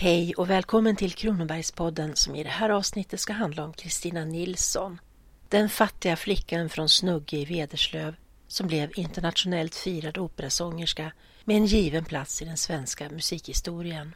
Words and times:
Hej 0.00 0.34
och 0.34 0.50
välkommen 0.50 0.96
till 0.96 1.12
Kronobergspodden 1.12 2.16
som 2.16 2.36
i 2.36 2.42
det 2.42 2.48
här 2.48 2.70
avsnittet 2.70 3.20
ska 3.20 3.32
handla 3.32 3.64
om 3.64 3.72
Kristina 3.72 4.24
Nilsson. 4.24 5.00
Den 5.48 5.68
fattiga 5.68 6.16
flickan 6.16 6.68
från 6.68 6.88
Snugge 6.88 7.36
i 7.36 7.44
Vederslöv 7.44 8.16
som 8.48 8.66
blev 8.66 8.90
internationellt 8.94 9.74
firad 9.74 10.18
operasångerska 10.18 11.12
med 11.44 11.56
en 11.56 11.66
given 11.66 12.04
plats 12.04 12.42
i 12.42 12.44
den 12.44 12.56
svenska 12.56 13.10
musikhistorien. 13.10 14.14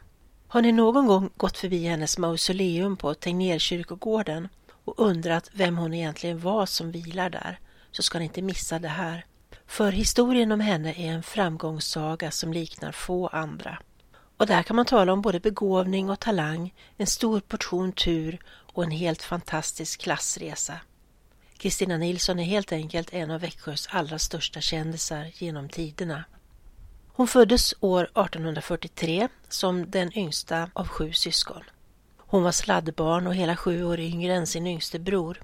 Har 0.48 0.62
ni 0.62 0.72
någon 0.72 1.06
gång 1.06 1.30
gått 1.36 1.58
förbi 1.58 1.86
hennes 1.86 2.18
mausoleum 2.18 2.96
på 2.96 3.14
Tegnérkyrkogården 3.14 4.48
och 4.84 5.00
undrat 5.00 5.50
vem 5.52 5.78
hon 5.78 5.94
egentligen 5.94 6.40
var 6.40 6.66
som 6.66 6.92
vilar 6.92 7.30
där 7.30 7.58
så 7.92 8.02
ska 8.02 8.18
ni 8.18 8.24
inte 8.24 8.42
missa 8.42 8.78
det 8.78 8.88
här. 8.88 9.24
För 9.66 9.92
historien 9.92 10.52
om 10.52 10.60
henne 10.60 10.92
är 10.92 11.12
en 11.12 11.22
framgångssaga 11.22 12.30
som 12.30 12.52
liknar 12.52 12.92
få 12.92 13.26
andra. 13.26 13.78
Och 14.36 14.46
där 14.46 14.62
kan 14.62 14.76
man 14.76 14.86
tala 14.86 15.12
om 15.12 15.22
både 15.22 15.40
begåvning 15.40 16.10
och 16.10 16.20
talang, 16.20 16.74
en 16.96 17.06
stor 17.06 17.40
portion 17.40 17.92
tur 17.92 18.38
och 18.72 18.84
en 18.84 18.90
helt 18.90 19.22
fantastisk 19.22 20.00
klassresa. 20.00 20.80
Kristina 21.58 21.96
Nilsson 21.96 22.38
är 22.38 22.44
helt 22.44 22.72
enkelt 22.72 23.12
en 23.12 23.30
av 23.30 23.40
Växjös 23.40 23.88
allra 23.90 24.18
största 24.18 24.60
kändisar 24.60 25.30
genom 25.34 25.68
tiderna. 25.68 26.24
Hon 27.14 27.28
föddes 27.28 27.74
år 27.80 28.04
1843 28.04 29.28
som 29.48 29.90
den 29.90 30.18
yngsta 30.18 30.70
av 30.72 30.88
sju 30.88 31.12
syskon. 31.12 31.62
Hon 32.18 32.42
var 32.42 32.52
sladdbarn 32.52 33.26
och 33.26 33.34
hela 33.34 33.56
sju 33.56 33.84
år 33.84 34.00
yngre 34.00 34.34
än 34.34 34.46
sin 34.46 34.66
yngste 34.66 34.98
bror. 34.98 35.40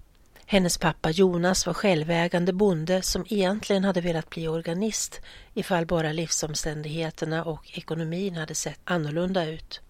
Hennes 0.50 0.78
pappa 0.78 1.10
Jonas 1.10 1.66
var 1.66 1.74
självägande 1.74 2.52
bonde 2.52 3.02
som 3.02 3.26
egentligen 3.28 3.84
hade 3.84 4.00
velat 4.00 4.30
bli 4.30 4.48
organist 4.48 5.20
ifall 5.54 5.86
bara 5.86 6.12
livsomständigheterna 6.12 7.44
och 7.44 7.70
ekonomin 7.78 8.36
hade 8.36 8.54
sett 8.54 8.80
annorlunda 8.84 9.44
ut. 9.44 9.80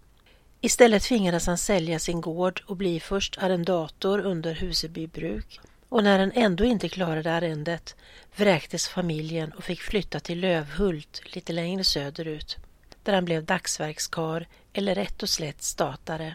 Istället 0.61 1.03
tvingades 1.03 1.47
han 1.47 1.59
sälja 1.59 1.99
sin 1.99 2.21
gård 2.21 2.63
och 2.67 2.77
bli 2.77 3.01
först 3.01 3.39
arrendator 3.39 4.19
under 4.19 4.55
Huseby 4.55 5.07
bruk 5.07 5.61
och 5.89 6.05
när 6.05 6.19
han 6.19 6.33
ändå 6.35 6.65
inte 6.65 6.89
klarade 6.89 7.35
arrendet 7.35 7.97
vräktes 8.37 8.89
familjen 8.89 9.53
och 9.53 9.65
fick 9.65 9.81
flytta 9.81 10.21
till 10.21 10.41
Lövhult 10.41 11.23
lite 11.35 11.53
längre 11.53 11.85
söderut 11.85 12.57
där 13.03 13.13
han 13.13 13.25
blev 13.25 13.45
dagsverkskar 13.45 14.49
eller 14.73 14.95
rätt 14.95 15.23
och 15.23 15.29
slätt 15.29 15.63
statare. 15.63 16.35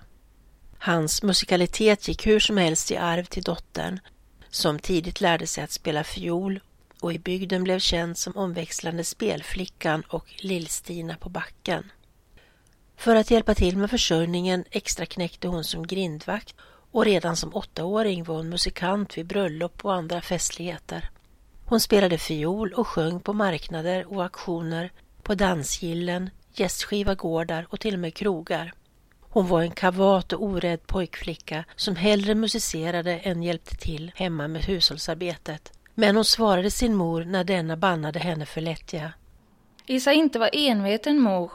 Hans 0.77 1.23
musikalitet 1.23 2.07
gick 2.07 2.27
hur 2.27 2.39
som 2.39 2.57
helst 2.57 2.91
i 2.91 2.97
arv 2.97 3.25
till 3.25 3.43
dottern 3.43 3.99
som 4.55 4.79
tidigt 4.79 5.21
lärde 5.21 5.47
sig 5.47 5.63
att 5.63 5.71
spela 5.71 6.03
fiol 6.03 6.59
och 6.99 7.13
i 7.13 7.19
bygden 7.19 7.63
blev 7.63 7.79
känd 7.79 8.17
som 8.17 8.37
omväxlande 8.37 9.03
spelflickan 9.03 10.03
och 10.07 10.33
Lillstina 10.37 11.15
på 11.15 11.29
backen. 11.29 11.91
För 12.97 13.15
att 13.15 13.31
hjälpa 13.31 13.55
till 13.55 13.77
med 13.77 13.89
försörjningen 13.89 14.65
extra 14.71 15.05
knäckte 15.05 15.47
hon 15.47 15.63
som 15.63 15.87
grindvakt 15.87 16.55
och 16.91 17.05
redan 17.05 17.35
som 17.35 17.55
åttaåring 17.55 18.23
var 18.23 18.35
hon 18.35 18.49
musikant 18.49 19.17
vid 19.17 19.25
bröllop 19.25 19.85
och 19.85 19.93
andra 19.93 20.21
festligheter. 20.21 21.09
Hon 21.65 21.79
spelade 21.79 22.17
fiol 22.17 22.73
och 22.73 22.87
sjöng 22.87 23.19
på 23.19 23.33
marknader 23.33 24.13
och 24.13 24.23
auktioner, 24.23 24.91
på 25.23 25.35
dansgillen, 25.35 26.29
gästskiva 26.53 27.15
gårdar 27.15 27.67
och 27.69 27.79
till 27.79 27.93
och 27.93 27.99
med 27.99 28.13
krogar. 28.13 28.73
Hon 29.33 29.47
var 29.47 29.61
en 29.61 29.71
kavat 29.71 30.33
och 30.33 30.43
orädd 30.43 30.87
pojkflicka 30.87 31.63
som 31.75 31.95
hellre 31.95 32.35
musicerade 32.35 33.17
än 33.17 33.43
hjälpte 33.43 33.75
till 33.75 34.11
hemma 34.15 34.47
med 34.47 34.63
hushållsarbetet. 34.63 35.73
Men 35.93 36.15
hon 36.15 36.25
svarade 36.25 36.71
sin 36.71 36.95
mor 36.95 37.23
när 37.23 37.43
denna 37.43 37.77
bannade 37.77 38.19
henne 38.19 38.45
för 38.45 38.61
lättja. 38.61 39.13
Isa 39.85 40.13
inte 40.13 40.39
var 40.39 40.49
enveten 40.53 41.19
mor. 41.19 41.51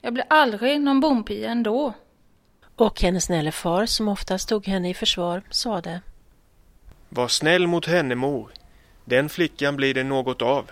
Jag 0.00 0.14
blir 0.14 0.24
aldrig 0.30 0.80
någon 0.80 1.00
bompia 1.00 1.50
ändå. 1.50 1.92
Och 2.76 3.00
hennes 3.02 3.24
snälle 3.24 3.52
far, 3.52 3.86
som 3.86 4.08
ofta 4.08 4.38
stod 4.38 4.66
henne 4.66 4.90
i 4.90 4.94
försvar, 4.94 5.42
sade. 5.50 6.00
Var 7.08 7.28
snäll 7.28 7.66
mot 7.66 7.86
henne 7.86 8.14
mor. 8.14 8.52
Den 9.04 9.28
flickan 9.28 9.76
blir 9.76 9.94
det 9.94 10.04
något 10.04 10.42
av. 10.42 10.70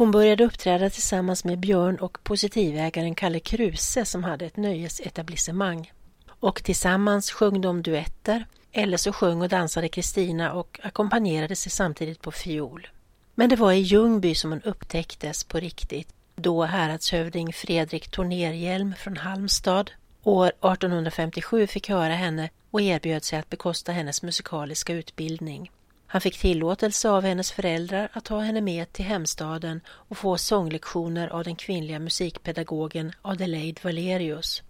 Hon 0.00 0.10
började 0.10 0.44
uppträda 0.44 0.90
tillsammans 0.90 1.44
med 1.44 1.58
Björn 1.58 1.96
och 1.96 2.24
positivägaren 2.24 3.14
Kalle 3.14 3.40
Kruse 3.40 4.04
som 4.04 4.24
hade 4.24 4.46
ett 4.46 4.56
nöjesetablissemang. 4.56 5.92
Och 6.28 6.64
tillsammans 6.64 7.30
sjöng 7.30 7.60
de 7.60 7.82
duetter 7.82 8.46
eller 8.72 8.96
så 8.96 9.12
sjöng 9.12 9.42
och 9.42 9.48
dansade 9.48 9.88
Kristina 9.88 10.52
och 10.52 10.80
ackompanjerade 10.82 11.56
sig 11.56 11.72
samtidigt 11.72 12.22
på 12.22 12.32
fiol. 12.32 12.88
Men 13.34 13.48
det 13.48 13.56
var 13.56 13.72
i 13.72 13.78
Ljungby 13.78 14.34
som 14.34 14.50
hon 14.50 14.62
upptäcktes 14.62 15.44
på 15.44 15.58
riktigt 15.60 16.08
då 16.36 16.64
häradshövding 16.64 17.52
Fredrik 17.52 18.08
Tornerhjelm 18.08 18.94
från 18.98 19.16
Halmstad 19.16 19.90
år 20.22 20.46
1857 20.46 21.66
fick 21.66 21.88
höra 21.88 22.14
henne 22.14 22.50
och 22.70 22.80
erbjöd 22.80 23.24
sig 23.24 23.38
att 23.38 23.50
bekosta 23.50 23.92
hennes 23.92 24.22
musikaliska 24.22 24.92
utbildning. 24.92 25.70
Han 26.12 26.20
fick 26.20 26.38
tillåtelse 26.38 27.10
av 27.10 27.22
hennes 27.22 27.52
föräldrar 27.52 28.08
att 28.12 28.24
ta 28.24 28.40
henne 28.40 28.60
med 28.60 28.92
till 28.92 29.04
hemstaden 29.04 29.80
och 29.88 30.16
få 30.16 30.38
sånglektioner 30.38 31.28
av 31.28 31.44
den 31.44 31.56
kvinnliga 31.56 31.98
musikpedagogen 31.98 33.12
Adelaide 33.22 33.84
Valerius. 33.84 34.62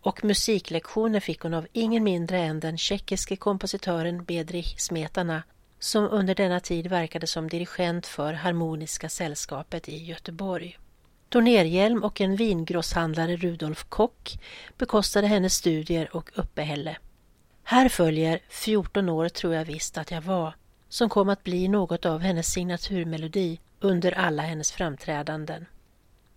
Och 0.00 0.24
musiklektioner 0.24 1.20
fick 1.20 1.40
hon 1.40 1.54
av 1.54 1.66
ingen 1.72 2.04
mindre 2.04 2.38
än 2.38 2.60
den 2.60 2.78
tjeckiske 2.78 3.36
kompositören 3.36 4.24
Bedrich 4.24 4.78
Smetana 4.78 5.42
som 5.78 6.08
under 6.10 6.34
denna 6.34 6.60
tid 6.60 6.86
verkade 6.86 7.26
som 7.26 7.48
dirigent 7.48 8.06
för 8.06 8.32
Harmoniska 8.32 9.08
sällskapet 9.08 9.88
i 9.88 10.04
Göteborg. 10.04 10.78
Tornerhjelm 11.28 12.02
och 12.02 12.20
en 12.20 12.36
vingrosshandlare 12.36 13.36
Rudolf 13.36 13.84
Kock 13.88 14.38
bekostade 14.78 15.26
hennes 15.26 15.54
studier 15.54 16.16
och 16.16 16.30
uppehälle. 16.34 16.96
Här 17.64 17.88
följer 17.88 18.40
14 18.48 19.08
år 19.08 19.28
tror 19.28 19.54
jag 19.54 19.64
visst 19.64 19.98
att 19.98 20.10
jag 20.10 20.22
var 20.22 20.54
som 20.94 21.08
kom 21.08 21.28
att 21.28 21.44
bli 21.44 21.68
något 21.68 22.06
av 22.06 22.20
hennes 22.20 22.46
signaturmelodi 22.52 23.60
under 23.80 24.12
alla 24.12 24.42
hennes 24.42 24.72
framträdanden. 24.72 25.66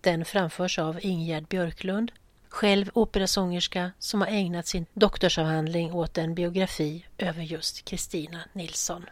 Den 0.02 0.26
framförs 0.26 0.80
av 0.80 1.00
Ingegerd 1.02 1.48
Björklund, 1.48 2.12
själv 2.50 2.90
operasångerska 2.94 3.92
som 4.00 4.22
har 4.22 4.28
ägnat 4.28 4.68
sin 4.68 4.86
doktorsavhandling 4.94 5.94
åt 5.94 6.18
en 6.18 6.36
biografi 6.36 7.06
över 7.18 7.44
just 7.44 7.86
Kristina 7.86 8.40
Nilsson. 8.54 9.06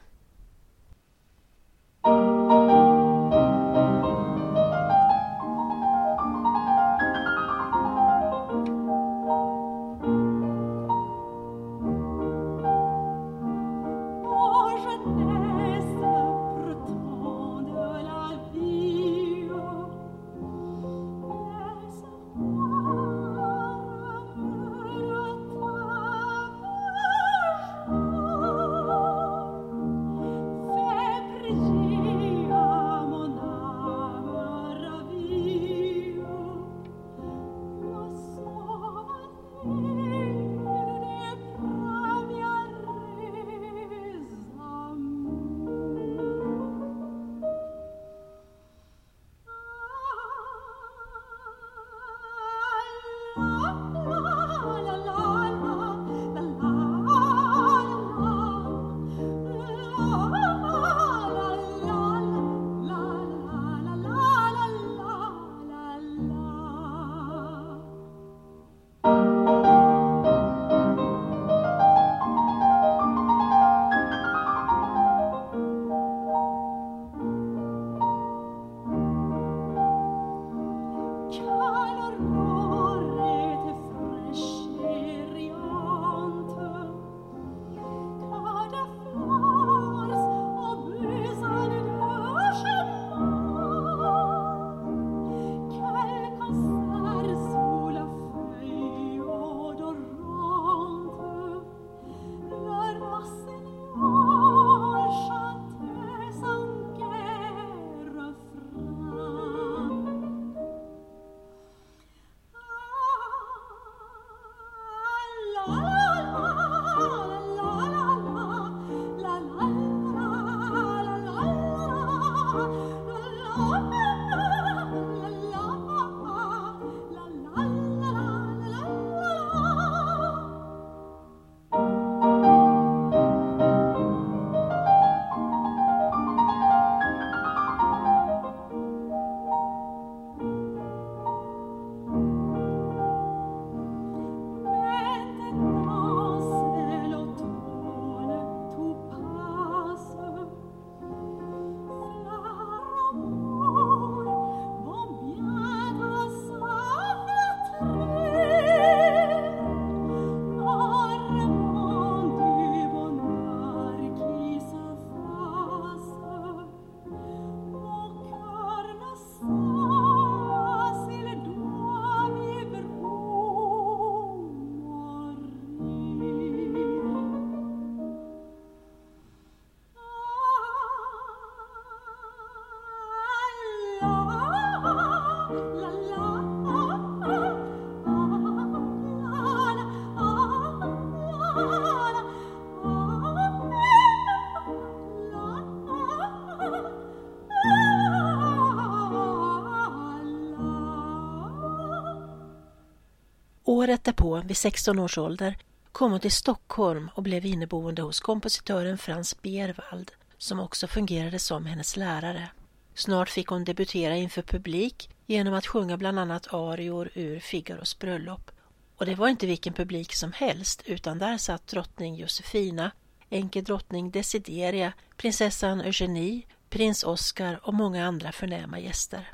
Året 203.85 204.03
därpå, 204.03 204.41
vid 204.45 204.57
16 204.57 204.99
års 204.99 205.17
ålder, 205.17 205.57
kom 205.91 206.11
hon 206.11 206.19
till 206.19 206.31
Stockholm 206.31 207.09
och 207.15 207.23
blev 207.23 207.45
inneboende 207.45 208.01
hos 208.01 208.19
kompositören 208.19 208.97
Frans 208.97 209.41
Berwald 209.41 210.11
som 210.37 210.59
också 210.59 210.87
fungerade 210.87 211.39
som 211.39 211.65
hennes 211.65 211.97
lärare. 211.97 212.49
Snart 212.95 213.29
fick 213.29 213.47
hon 213.47 213.63
debutera 213.63 214.15
inför 214.15 214.41
publik 214.41 215.09
genom 215.25 215.53
att 215.53 215.67
sjunga 215.67 215.97
bland 215.97 216.19
annat 216.19 216.53
arior 216.53 217.09
ur 217.13 217.39
Figaros 217.39 217.99
bröllop. 217.99 218.51
Och 218.95 219.05
det 219.05 219.15
var 219.15 219.27
inte 219.27 219.47
vilken 219.47 219.73
publik 219.73 220.15
som 220.15 220.31
helst 220.33 220.81
utan 220.85 221.19
där 221.19 221.37
satt 221.37 221.67
drottning 221.67 222.15
Josefina, 222.15 222.91
enkedrottning 223.29 224.11
Desideria, 224.11 224.93
prinsessan 225.17 225.81
Eugenie, 225.81 226.41
prins 226.69 227.03
Oscar 227.03 227.59
och 227.63 227.73
många 227.73 228.07
andra 228.07 228.31
förnäma 228.31 228.79
gäster. 228.79 229.33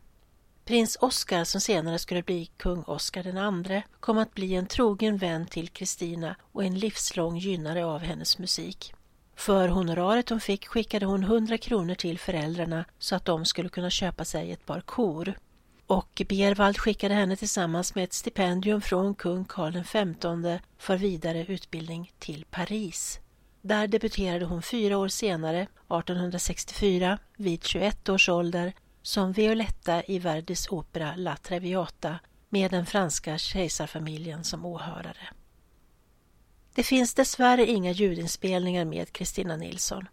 Prins 0.66 0.98
Oscar, 1.02 1.44
som 1.44 1.62
senare 1.62 2.00
skulle 2.00 2.24
bli 2.24 2.46
kung 2.58 2.84
Oscar 2.84 3.28
II, 3.28 3.84
kom 4.00 4.18
att 4.18 4.34
bli 4.34 4.56
en 4.56 4.66
trogen 4.66 5.18
vän 5.18 5.46
till 5.46 5.69
Kristina 5.69 6.36
och 6.52 6.63
en 6.63 6.80
livslång 6.80 7.38
gynnare 7.38 7.86
av 7.86 8.00
hennes 8.00 8.38
musik. 8.38 8.94
För 9.36 9.68
honoraret 9.68 10.30
hon 10.30 10.40
fick 10.40 10.68
skickade 10.68 11.06
hon 11.06 11.24
100 11.24 11.58
kronor 11.58 11.96
till 11.96 12.19
föräldrarna 12.19 12.86
så 13.00 13.16
att 13.16 13.25
de 13.25 13.46
skulle 13.46 13.69
kunna 13.69 13.90
köpa 13.90 14.25
sig 14.25 14.52
ett 14.52 14.66
par 14.66 14.81
kor. 14.81 15.34
Och 15.88 16.22
Berwald 16.30 16.78
skickade 16.78 17.14
henne 17.14 17.36
tillsammans 17.36 17.96
med 17.96 18.04
ett 18.04 18.14
stipendium 18.14 18.81
från 18.81 19.16
kung 19.16 19.46
Karl 19.46 19.84
XV 19.84 20.64
för 20.78 20.98
vidare 20.98 21.46
utbildning 21.46 22.12
till 22.19 22.46
Paris. 22.52 23.19
Där 23.62 23.88
debuterade 23.88 24.46
hon 24.46 24.62
fyra 24.62 24.98
år 24.98 25.07
senare, 25.07 25.62
1864, 25.62 27.18
vid 27.38 27.64
21 27.64 28.10
års 28.10 28.30
ålder 28.30 28.74
som 29.01 29.31
Violetta 29.31 30.03
i 30.03 30.19
Verdis 30.19 30.68
opera 30.69 31.15
La 31.15 31.36
Traviata 31.36 32.19
med 32.50 32.71
den 32.71 32.86
franska 32.86 33.38
kejsarfamiljen 33.38 34.44
som 34.44 34.65
åhörare. 34.65 35.30
Det 36.74 36.83
finns 36.83 37.13
dessvärre 37.13 37.65
inga 37.65 37.92
ljudinspelningar 37.92 38.86
med 38.86 39.12
Kristina 39.12 39.56
Nilsson. 39.56 40.07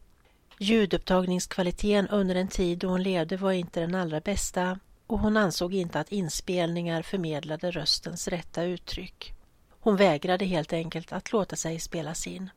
Ljudupptagningskvaliteten 0.59 2.09
under 2.09 2.35
en 2.35 2.49
tid 2.49 2.79
då 2.79 2.89
hon 2.89 3.03
levde 3.03 3.37
var 3.37 3.53
inte 3.53 3.81
den 3.81 3.95
allra 3.95 4.21
bästa 4.21 4.79
och 5.07 5.19
hon 5.19 5.37
ansåg 5.37 5.75
inte 5.75 6.01
att 6.01 6.13
inspelningar 6.13 7.03
förmedlade 7.03 7.71
röstens 7.71 8.29
rätta 8.29 8.63
uttryck. 8.63 9.33
Hon 9.81 9.97
vägrade 9.97 10.45
helt 10.45 10.73
enkelt 10.73 11.13
att 11.13 11.33
låta 11.33 11.57
sig 11.57 11.81
spelas 11.81 12.27
in. 12.27 12.51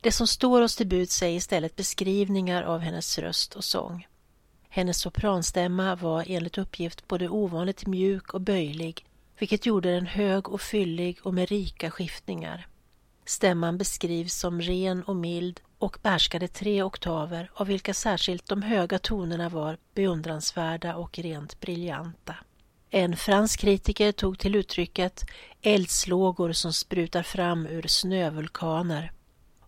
Det 0.00 0.12
som 0.12 0.26
står 0.26 0.62
oss 0.62 0.76
till 0.76 0.86
buds 0.86 1.22
är 1.22 1.28
istället 1.28 1.76
beskrivningar 1.76 2.62
av 2.62 2.80
hennes 2.80 3.18
röst 3.18 3.54
och 3.54 3.64
sång. 3.64 4.06
Hennes 4.78 5.00
sopranstämma 5.00 5.96
var 5.96 6.24
enligt 6.26 6.58
uppgift 6.58 7.08
både 7.08 7.28
ovanligt 7.28 7.86
mjuk 7.86 8.34
och 8.34 8.40
böjlig, 8.40 9.06
vilket 9.38 9.66
gjorde 9.66 9.94
den 9.94 10.06
hög 10.06 10.48
och 10.48 10.60
fyllig 10.60 11.18
och 11.22 11.34
med 11.34 11.48
rika 11.48 11.90
skiftningar. 11.90 12.66
Stämman 13.24 13.78
beskrivs 13.78 14.34
som 14.34 14.60
ren 14.60 15.02
och 15.02 15.16
mild 15.16 15.60
och 15.78 15.98
behärskade 16.02 16.48
tre 16.48 16.82
oktaver 16.82 17.50
av 17.54 17.66
vilka 17.66 17.94
särskilt 17.94 18.46
de 18.46 18.62
höga 18.62 18.98
tonerna 18.98 19.48
var 19.48 19.78
beundransvärda 19.94 20.96
och 20.96 21.18
rent 21.18 21.60
briljanta. 21.60 22.34
En 22.90 23.16
fransk 23.16 23.60
kritiker 23.60 24.12
tog 24.12 24.38
till 24.38 24.54
uttrycket 24.54 25.24
eldslågor 25.62 26.52
som 26.52 26.72
sprutar 26.72 27.22
fram 27.22 27.66
ur 27.66 27.86
snövulkaner. 27.86 29.12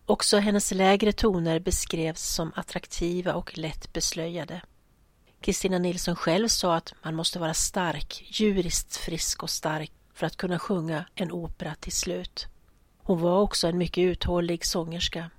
Också 0.05 0.37
hennes 0.37 0.71
lägre 0.71 1.11
toner 1.11 1.59
beskrevs 1.59 2.21
som 2.21 2.51
attraktiva 2.55 3.33
och 3.33 3.57
lätt 3.57 3.93
beslöjade. 3.93 4.61
Kristina 5.41 5.77
Nilsson 5.77 6.15
själv 6.15 6.47
sa 6.47 6.75
att 6.75 6.93
man 7.03 7.15
måste 7.15 7.39
vara 7.39 7.53
stark, 7.53 8.23
djuriskt 8.27 8.97
frisk 8.97 9.43
och 9.43 9.49
stark 9.49 9.91
för 10.13 10.25
att 10.25 10.37
kunna 10.37 10.59
sjunga 10.59 11.05
en 11.15 11.31
opera 11.31 11.75
till 11.75 11.91
slut. 11.91 12.47
Hon 12.97 13.21
var 13.21 13.41
också 13.41 13.67
en 13.67 13.77
mycket 13.77 14.01
uthållig 14.01 14.65
sångerska. 14.65 15.29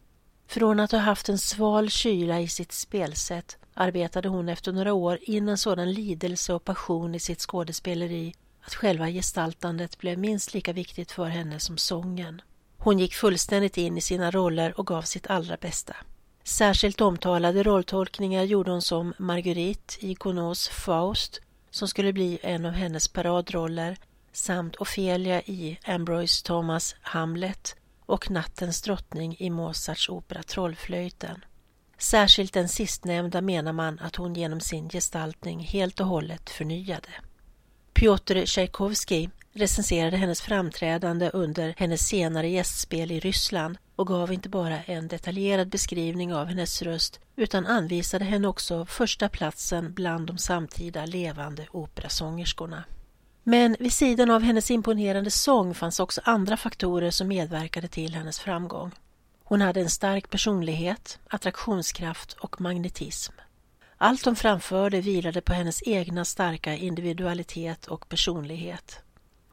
Från 0.47 0.81
att 0.81 0.93
ha 0.93 0.99
haft 0.99 1.29
en 1.29 1.39
sval 1.39 1.91
kyla 1.91 2.41
i 2.41 2.49
sitt 2.49 2.73
spelsätt 2.73 3.59
arbetade 3.75 4.29
hon 4.29 4.49
efter 4.49 4.73
några 4.73 4.93
år 4.93 5.19
in 5.23 5.49
en 5.49 5.59
sådan 5.59 5.93
lidelse 5.93 6.55
och 6.55 6.65
passion 6.65 7.15
i 7.15 7.21
sitt 7.21 7.41
skådespeleri 7.41 8.35
att 8.63 8.75
själva 8.75 9.09
gestaltandet 9.09 9.99
blev 9.99 10.19
minst 10.19 10.55
lika 10.55 10.73
viktigt 10.73 11.13
för 11.13 11.27
henne 11.27 11.61
som 11.61 11.79
sången. 11.79 12.43
Hon 12.79 12.99
gick 12.99 13.15
fullständigt 13.15 13.79
in 13.79 13.99
i 13.99 14.01
sina 14.01 14.31
roller 14.31 14.81
och 14.81 14.87
gav 14.87 15.03
sitt 15.03 15.27
allra 15.27 15.57
bästa. 15.57 15.97
Särskilt 16.45 17.01
omtalade 17.01 17.63
rolltolkningar 17.63 18.43
gjorde 18.43 18.71
hon 18.71 18.83
som 18.83 19.15
Marguerite 19.19 20.07
i 20.07 20.15
Gounods 20.15 20.69
Faust, 20.69 21.41
som 21.71 21.89
skulle 21.89 22.13
bli 22.13 22.39
en 22.43 22.67
av 22.67 22.73
hennes 22.73 23.09
paradroller, 23.09 23.97
samt 24.33 24.77
Ofelia 24.77 25.43
i 25.43 25.79
Ambroise 25.85 26.45
Thomas 26.45 26.97
Hamlet 27.01 27.77
och 28.07 28.31
Nattens 28.31 28.83
drottning 28.83 29.37
i 29.39 29.51
Mozarts 29.51 30.09
opera 30.09 30.43
Trollflöjten. 30.43 31.45
Särskilt 31.99 32.53
den 32.53 32.69
sistnämnda 32.69 33.41
menar 33.41 33.73
man 33.73 33.99
att 33.99 34.17
hon 34.17 34.35
genom 34.35 34.61
sin 34.61 34.89
gestaltning 34.89 35.61
helt 35.61 36.01
och 36.01 36.07
hållet 36.07 36.51
förnyade. 36.51 37.09
Piotr 37.93 38.45
Tchaikovsky 38.45 39.29
recenserade 39.53 40.17
hennes 40.17 40.43
framträdande 40.43 41.31
under 41.31 41.75
hennes 41.77 42.09
senare 42.09 42.49
gästspel 42.49 43.13
i 43.13 43.21
Ryssland 43.21 43.79
och 43.97 44.07
gav 44.07 44.33
inte 44.33 44.49
bara 44.49 44.83
en 44.83 45.09
detaljerad 45.09 45.69
beskrivning 45.69 46.35
av 46.35 46.47
hennes 46.47 46.83
röst 46.83 47.21
utan 47.37 47.67
anvisade 47.67 48.25
henne 48.25 48.49
också 48.49 48.87
första 48.87 49.29
platsen 49.29 49.93
bland 49.93 50.27
de 50.27 50.39
samtida 50.39 51.07
levande 51.07 51.67
operasångerskorna. 51.71 52.85
Men 53.43 53.77
vid 53.79 53.93
sidan 53.93 54.31
av 54.31 54.43
hennes 54.43 54.71
imponerande 54.71 55.31
sång 55.31 55.75
fanns 55.75 56.01
också 56.01 56.21
andra 56.25 56.57
faktorer 56.57 57.11
som 57.11 57.29
medverkade 57.29 57.89
till 57.89 58.15
hennes 58.15 58.41
framgång. 58.41 58.93
Hon 59.45 59.61
hade 59.61 59.81
en 59.81 59.91
stark 59.91 60.31
personlighet, 60.31 61.19
attraktionskraft 61.29 62.33
och 62.33 62.61
magnetism. 62.61 63.33
Allt 63.97 64.25
hon 64.25 64.37
framförde 64.37 65.01
vilade 65.01 65.41
på 65.41 65.53
hennes 65.53 65.83
egna 65.87 66.25
starka 66.25 66.75
individualitet 66.75 67.87
och 67.87 68.09
personlighet. 68.09 69.01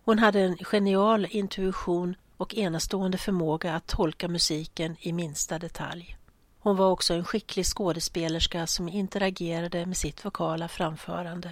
Hon 0.05 0.19
hade 0.19 0.39
en 0.39 0.57
genial 0.57 1.27
intuition 1.29 2.15
och 2.39 2.55
enastående 2.55 3.17
förmåga 3.17 3.73
att 3.75 3.87
tolka 3.87 4.27
musiken 4.27 4.95
i 4.99 5.13
minsta 5.13 5.59
detalj. 5.59 6.17
Hon 6.59 6.75
var 6.75 6.91
också 6.91 7.13
en 7.13 7.25
skicklig 7.25 7.65
skådespelerska 7.65 8.67
som 8.67 8.89
interagerade 8.89 9.85
med 9.85 9.97
sitt 9.97 10.25
vokala 10.25 10.67
framförande. 10.67 11.51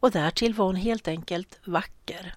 Och 0.00 0.10
därtill 0.10 0.54
var 0.54 0.66
hon 0.66 0.76
helt 0.76 1.08
enkelt 1.08 1.58
vacker. 1.64 2.34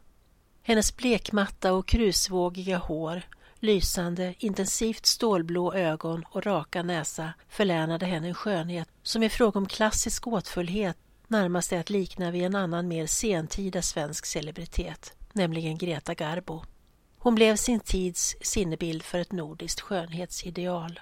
Hennes 0.63 0.97
blekmatta 0.97 1.73
och 1.73 1.87
krusvågiga 1.87 2.77
hår, 2.77 3.21
lysande, 3.59 4.33
intensivt 4.37 5.05
stålblå 5.05 5.73
ögon 5.73 6.23
och 6.29 6.45
raka 6.45 6.83
näsa 6.83 7.33
förlänade 7.49 8.05
henne 8.05 8.27
en 8.27 8.33
skönhet 8.33 8.89
som 9.03 9.23
i 9.23 9.29
fråga 9.29 9.59
om 9.59 9.65
klassisk 9.65 10.27
åtfullhet 10.27 10.97
närmast 11.27 11.73
är 11.73 11.79
att 11.79 11.89
likna 11.89 12.31
vid 12.31 12.43
en 12.43 12.55
annan 12.55 12.87
mer 12.87 13.05
sentida 13.05 13.81
svensk 13.81 14.25
celebritet, 14.25 15.13
nämligen 15.33 15.77
Greta 15.77 16.13
Garbo. 16.13 16.63
Hon 17.19 17.35
blev 17.35 17.55
sin 17.55 17.79
tids 17.79 18.35
sinnebild 18.41 19.03
för 19.03 19.19
ett 19.19 19.31
nordiskt 19.31 19.81
skönhetsideal. 19.81 20.99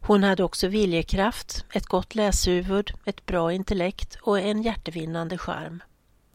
Hon 0.00 0.22
hade 0.22 0.44
också 0.44 0.68
viljekraft, 0.68 1.64
ett 1.72 1.86
gott 1.86 2.14
läshuvud, 2.14 2.90
ett 3.04 3.26
bra 3.26 3.52
intellekt 3.52 4.18
och 4.22 4.40
en 4.40 4.62
hjärtevinnande 4.62 5.38
charm. 5.38 5.82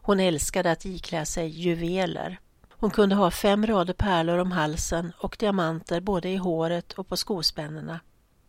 Hon 0.02 0.20
älskade 0.20 0.70
att 0.70 0.86
iklä 0.86 1.24
sig 1.24 1.48
juveler. 1.48 2.38
Hon 2.70 2.90
kunde 2.90 3.14
ha 3.14 3.30
fem 3.30 3.66
rader 3.66 3.94
pärlor 3.94 4.38
om 4.38 4.52
halsen 4.52 5.12
och 5.18 5.36
diamanter 5.38 6.00
både 6.00 6.28
i 6.28 6.36
håret 6.36 6.92
och 6.92 7.08
på 7.08 7.16
skospännena. 7.16 8.00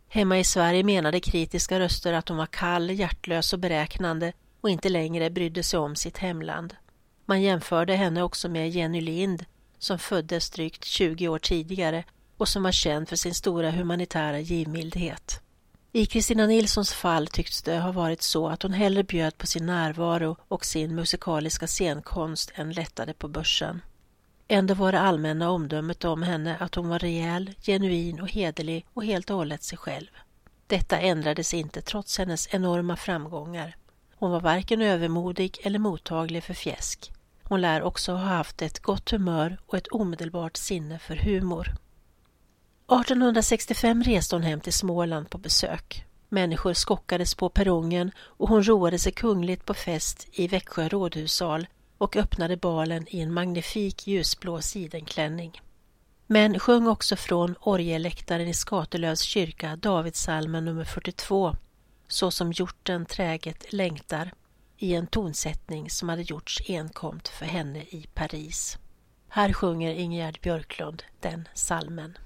Hemma 0.09 0.39
i 0.39 0.43
Sverige 0.43 0.83
menade 0.83 1.19
kritiska 1.19 1.79
röster 1.79 2.13
att 2.13 2.29
hon 2.29 2.37
var 2.37 2.45
kall, 2.45 2.89
hjärtlös 2.89 3.53
och 3.53 3.59
beräknande 3.59 4.33
och 4.61 4.69
inte 4.69 4.89
längre 4.89 5.29
brydde 5.29 5.63
sig 5.63 5.79
om 5.79 5.95
sitt 5.95 6.17
hemland. 6.17 6.75
Man 7.25 7.41
jämförde 7.41 7.95
henne 7.95 8.23
också 8.23 8.49
med 8.49 8.69
Jenny 8.69 9.01
Lind 9.01 9.45
som 9.79 9.99
föddes 9.99 10.49
drygt 10.49 10.85
20 10.85 11.27
år 11.27 11.39
tidigare 11.39 12.03
och 12.37 12.47
som 12.47 12.63
var 12.63 12.71
känd 12.71 13.09
för 13.09 13.15
sin 13.15 13.33
stora 13.33 13.71
humanitära 13.71 14.39
givmildhet. 14.39 15.41
I 15.91 16.05
Kristina 16.05 16.45
Nilssons 16.45 16.93
fall 16.93 17.27
tycks 17.27 17.61
det 17.61 17.79
ha 17.79 17.91
varit 17.91 18.21
så 18.21 18.47
att 18.47 18.63
hon 18.63 18.73
hellre 18.73 19.03
bjöd 19.03 19.37
på 19.37 19.47
sin 19.47 19.65
närvaro 19.65 20.37
och 20.47 20.65
sin 20.65 20.95
musikaliska 20.95 21.67
scenkonst 21.67 22.51
än 22.55 22.71
lättade 22.71 23.13
på 23.13 23.27
börsen. 23.27 23.81
Ändå 24.47 24.73
var 24.73 24.91
det 24.91 24.99
allmänna 24.99 25.49
omdömet 25.49 26.05
om 26.05 26.23
henne 26.23 26.57
att 26.59 26.75
hon 26.75 26.89
var 26.89 26.99
rejäl, 26.99 27.51
genuin 27.61 28.19
och 28.19 28.29
hederlig 28.31 28.85
och 28.93 29.05
helt 29.05 29.29
och 29.29 29.35
hållet 29.37 29.63
sig 29.63 29.77
själv. 29.77 30.07
Detta 30.67 30.99
ändrades 30.99 31.53
inte 31.53 31.81
trots 31.81 32.17
hennes 32.17 32.53
enorma 32.53 32.95
framgångar. 32.95 33.75
Hon 34.15 34.31
var 34.31 34.41
varken 34.41 34.81
övermodig 34.81 35.57
eller 35.63 35.79
mottaglig 35.79 36.43
för 36.43 36.53
fjäsk. 36.53 37.11
Hon 37.49 37.61
lär 37.61 37.81
också 37.81 38.11
ha 38.11 38.25
haft 38.25 38.61
ett 38.61 38.79
gott 38.79 39.09
humör 39.09 39.57
och 39.65 39.77
ett 39.77 39.87
omedelbart 39.87 40.57
sinne 40.57 40.99
för 40.99 41.15
humor. 41.15 41.75
1865 42.91 44.03
reste 44.03 44.35
hon 44.35 44.43
hem 44.43 44.59
till 44.59 44.73
Småland 44.73 45.29
på 45.29 45.37
besök. 45.37 46.05
Människor 46.29 46.73
skockades 46.73 47.35
på 47.35 47.49
perrongen 47.49 48.11
och 48.19 48.49
hon 48.49 48.67
roade 48.67 48.99
sig 48.99 49.11
kungligt 49.11 49.65
på 49.65 49.73
fest 49.73 50.27
i 50.31 50.47
Växjö 50.47 50.87
rådhussal 50.87 51.67
och 51.97 52.15
öppnade 52.15 52.57
balen 52.57 53.05
i 53.07 53.19
en 53.19 53.33
magnifik 53.33 54.07
ljusblå 54.07 54.61
sidenklänning. 54.61 55.61
Men 56.27 56.59
sjöng 56.59 56.87
också 56.87 57.15
från 57.15 57.55
orgelläktaren 57.61 58.47
i 58.47 58.53
Skatelövs 58.53 59.21
kyrka 59.21 59.75
Davidsalmen 59.75 60.65
nummer 60.65 60.85
42 60.85 61.55
Så 62.07 62.31
som 62.31 62.51
hjorten 62.51 63.05
träget 63.05 63.73
längtar 63.73 64.31
i 64.77 64.95
en 64.95 65.07
tonsättning 65.07 65.89
som 65.89 66.09
hade 66.09 66.21
gjorts 66.21 66.61
enkomt 66.69 67.27
för 67.27 67.45
henne 67.45 67.79
i 67.79 68.07
Paris. 68.13 68.77
Här 69.29 69.53
sjunger 69.53 69.93
Ingegerd 69.93 70.39
Björklund 70.41 71.03
den 71.19 71.47
salmen. 71.53 72.17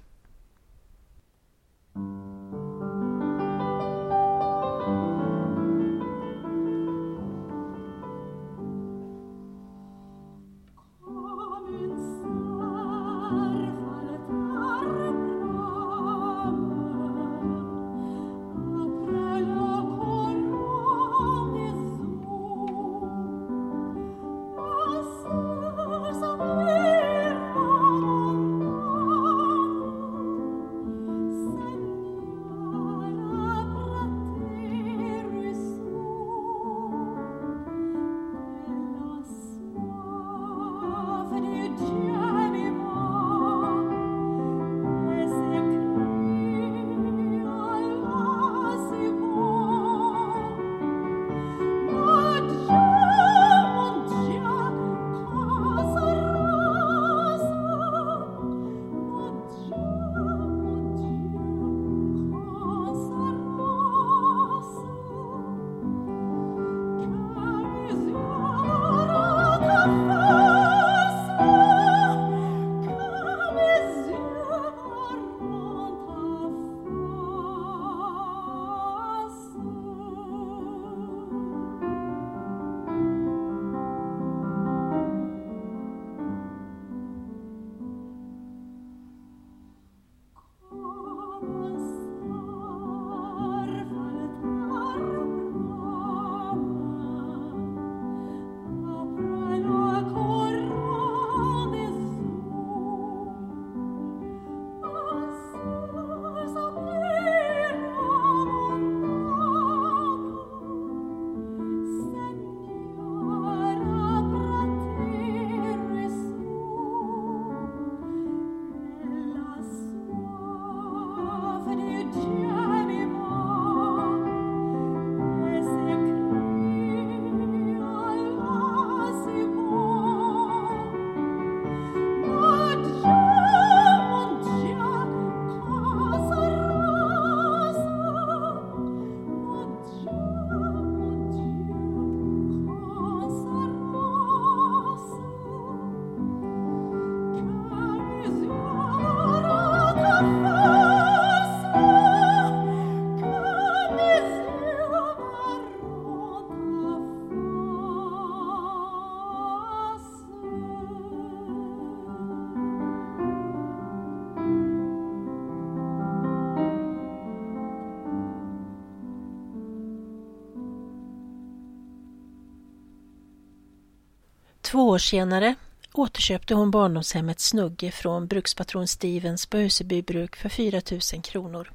Två 174.72 174.88
år 174.88 174.98
senare 174.98 175.54
återköpte 175.92 176.54
hon 176.54 176.70
barndomshemmet 176.70 177.40
Snugge 177.40 177.90
från 177.90 178.26
brukspatron 178.26 178.88
Stevens 178.88 179.46
på 179.46 179.56
Huseby 179.56 180.02
bruk 180.02 180.36
för 180.36 180.48
4 180.48 180.80
000 180.90 181.22
kronor. 181.22 181.72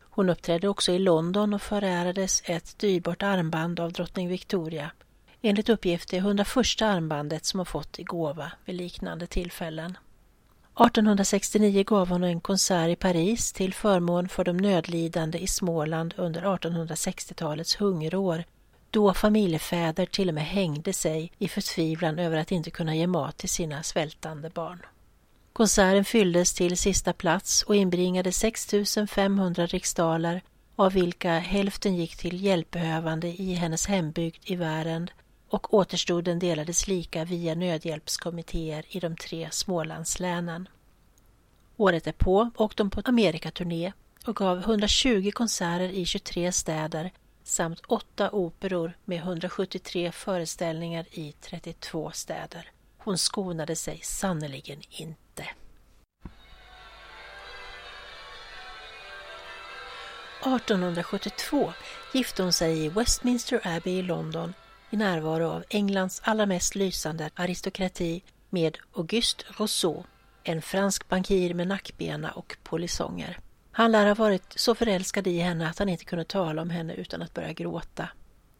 Hon 0.00 0.30
uppträdde 0.30 0.68
också 0.68 0.92
i 0.92 0.98
London 0.98 1.54
och 1.54 1.62
förärades 1.62 2.42
ett 2.44 2.78
dyrbart 2.78 3.22
armband 3.22 3.80
av 3.80 3.92
drottning 3.92 4.28
Victoria. 4.28 4.90
Enligt 5.42 5.68
uppgift 5.68 6.10
det 6.10 6.16
101 6.16 6.82
armbandet 6.82 7.44
som 7.44 7.60
hon 7.60 7.66
fått 7.66 7.98
i 7.98 8.02
gåva 8.02 8.52
vid 8.64 8.76
liknande 8.76 9.26
tillfällen. 9.26 9.98
1869 10.86 11.84
gav 11.84 12.08
hon 12.08 12.24
en 12.24 12.40
konsert 12.40 12.90
i 12.90 12.96
Paris 12.96 13.52
till 13.52 13.74
förmån 13.74 14.28
för 14.28 14.44
de 14.44 14.56
nödlidande 14.56 15.38
i 15.38 15.46
Småland 15.46 16.14
under 16.16 16.42
1860-talets 16.42 17.76
hungerår 17.76 18.44
då 18.92 19.14
familjefäder 19.14 20.06
till 20.06 20.28
och 20.28 20.34
med 20.34 20.44
hängde 20.44 20.92
sig 20.92 21.32
i 21.38 21.48
förtvivlan 21.48 22.18
över 22.18 22.36
att 22.36 22.52
inte 22.52 22.70
kunna 22.70 22.94
ge 22.94 23.06
mat 23.06 23.36
till 23.36 23.48
sina 23.48 23.82
svältande 23.82 24.50
barn. 24.50 24.82
Konserten 25.52 26.04
fylldes 26.04 26.54
till 26.54 26.76
sista 26.76 27.12
plats 27.12 27.62
och 27.62 27.76
inbringade 27.76 28.32
6 28.32 28.74
500 29.10 29.66
riksdaler 29.66 30.42
av 30.76 30.92
vilka 30.92 31.38
hälften 31.38 31.96
gick 31.96 32.16
till 32.16 32.44
hjälpbehövande 32.44 33.28
i 33.28 33.54
hennes 33.54 33.86
hembygd 33.86 34.42
i 34.44 34.56
Värend 34.56 35.10
och 35.48 35.74
återstoden 35.74 36.38
delades 36.38 36.88
lika 36.88 37.24
via 37.24 37.54
nödhjälpskommittéer 37.54 38.84
i 38.88 39.00
de 39.00 39.16
tre 39.16 39.48
Smålandslänen. 39.50 40.68
Året 41.76 42.06
är 42.06 42.12
på 42.12 42.50
åkte 42.56 42.82
de 42.82 42.90
på 42.90 43.02
Amerikaturné 43.04 43.92
och 44.26 44.36
gav 44.36 44.58
120 44.58 45.30
konserter 45.34 45.88
i 45.88 46.04
23 46.04 46.52
städer 46.52 47.10
samt 47.44 47.80
åtta 47.88 48.30
operor 48.30 48.92
med 49.04 49.18
173 49.18 50.12
föreställningar 50.12 51.06
i 51.10 51.32
32 51.40 52.10
städer. 52.10 52.70
Hon 52.98 53.18
skonade 53.18 53.76
sig 53.76 54.00
sannerligen 54.02 54.80
inte. 54.90 55.48
–1872 60.42 61.72
gifte 62.14 62.42
hon 62.42 62.52
sig 62.52 62.84
i 62.84 62.88
Westminster 62.88 63.60
Abbey 63.64 63.98
i 63.98 64.02
London 64.02 64.54
i 64.90 64.96
närvaro 64.96 65.46
av 65.46 65.64
Englands 65.68 66.20
allra 66.24 66.46
mest 66.46 66.74
lysande 66.74 67.30
aristokrati 67.34 68.22
med 68.50 68.78
Auguste 68.92 69.44
Rousseau, 69.58 70.04
en 70.44 70.62
fransk 70.62 71.08
bankir 71.08 71.54
med 71.54 71.68
nackbena 71.68 72.30
och 72.30 72.56
polisonger. 72.62 73.38
Han 73.72 73.92
lär 73.92 74.06
ha 74.06 74.14
varit 74.14 74.52
så 74.56 74.74
förälskad 74.74 75.26
i 75.26 75.38
henne 75.38 75.68
att 75.68 75.78
han 75.78 75.88
inte 75.88 76.04
kunde 76.04 76.24
tala 76.24 76.62
om 76.62 76.70
henne 76.70 76.94
utan 76.94 77.22
att 77.22 77.34
börja 77.34 77.52
gråta. 77.52 78.08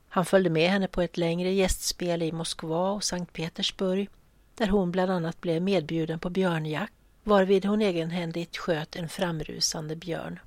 Han 0.09 0.25
följde 0.25 0.51
med 0.51 0.71
henne 0.71 0.89
på 0.89 1.03
ett 1.03 1.17
längre 1.17 1.53
gästspel 1.53 2.23
i 2.23 2.33
Moskva 2.33 2.91
och 2.91 3.05
Sankt 3.05 3.33
Petersburg 3.33 4.09
där 4.55 4.67
hon 4.67 4.93
bland 4.93 5.11
annat 5.11 5.41
blev 5.41 5.63
medbjuden 5.63 6.19
på 6.19 6.31
björnjakt 6.31 6.93
varvid 7.25 7.65
hon 7.65 7.83
egenhändigt 7.83 8.57
sköt 8.57 8.97
en 8.97 9.09
framrusande 9.09 9.97
björn. 9.97 10.39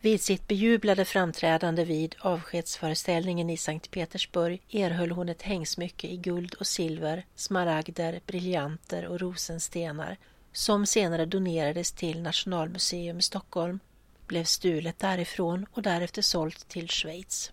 Vid 0.00 0.20
sitt 0.20 0.48
bejublade 0.48 1.04
framträdande 1.04 1.84
vid 1.84 2.14
avskedsföreställningen 2.18 3.50
i 3.50 3.56
Sankt 3.56 3.90
Petersburg 3.90 4.62
erhöll 4.70 5.10
hon 5.10 5.28
ett 5.28 5.42
hängsmycke 5.42 6.06
i 6.08 6.16
guld 6.16 6.54
och 6.54 6.66
silver, 6.66 7.24
smaragder, 7.34 8.20
briljanter 8.26 9.06
och 9.06 9.20
rosenstenar 9.20 10.16
som 10.52 10.86
senare 10.86 11.26
donerades 11.26 11.92
till 11.92 12.22
Nationalmuseum 12.22 13.18
i 13.18 13.22
Stockholm, 13.22 13.80
blev 14.28 14.44
stulet 14.44 14.98
därifrån 14.98 15.66
och 15.72 15.82
därefter 15.82 16.22
sålt 16.22 16.68
till 16.68 16.88
Schweiz. 16.88 17.52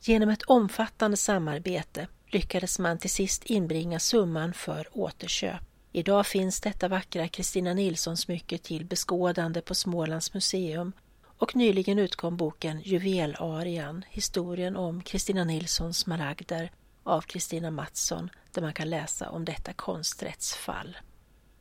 Genom 0.00 0.28
ett 0.28 0.42
omfattande 0.42 1.16
samarbete 1.16 2.08
lyckades 2.26 2.78
man 2.78 2.98
till 2.98 3.10
sist 3.10 3.44
inbringa 3.44 4.00
summan 4.00 4.52
för 4.52 4.88
återköp. 4.92 5.60
Idag 5.92 6.26
finns 6.26 6.60
detta 6.60 6.88
vackra 6.88 7.28
Kristina 7.28 7.74
Nilsson-smycke 7.74 8.58
till 8.58 8.84
beskådande 8.84 9.60
på 9.60 9.74
Smålands 9.74 10.34
museum 10.34 10.92
och 11.38 11.56
nyligen 11.56 11.98
utkom 11.98 12.36
boken 12.36 12.80
Juvelarian, 12.80 14.04
historien 14.08 14.76
om 14.76 15.02
Kristina 15.02 15.44
Nilssons 15.44 15.98
smaragder 15.98 16.70
av 17.02 17.20
Kristina 17.20 17.70
Mattsson 17.70 18.30
där 18.52 18.62
man 18.62 18.72
kan 18.72 18.90
läsa 18.90 19.30
om 19.30 19.44
detta 19.44 19.72
konsträttsfall. 19.72 20.96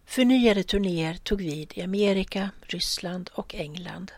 Förnyade 0.10 0.64
turnéer 0.64 1.14
tog 1.14 1.42
vid 1.42 1.74
i 1.76 1.82
Amerika, 1.82 2.50
Ryssland 2.62 3.30
och 3.34 3.56
England. 3.56 4.12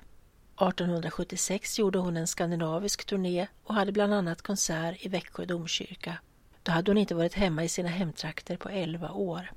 1876 0.56 1.80
gjorde 1.80 2.00
hon 2.00 2.18
en 2.18 2.28
skandinavisk 2.28 3.06
turné 3.06 3.48
och 3.64 3.76
hade 3.76 3.92
bland 3.92 4.14
annat 4.14 4.42
konsert 4.42 5.06
i 5.06 5.10
Växjö 5.10 5.46
domkyrka. 5.46 6.18
Då 6.64 6.72
hade 6.72 6.92
hon 6.92 6.98
inte 6.98 7.16
varit 7.16 7.34
hemma 7.34 7.64
i 7.64 7.70
sina 7.70 7.90
hemtrakter 7.90 8.58
på 8.58 8.70
11 8.70 9.12
år. 9.12 9.52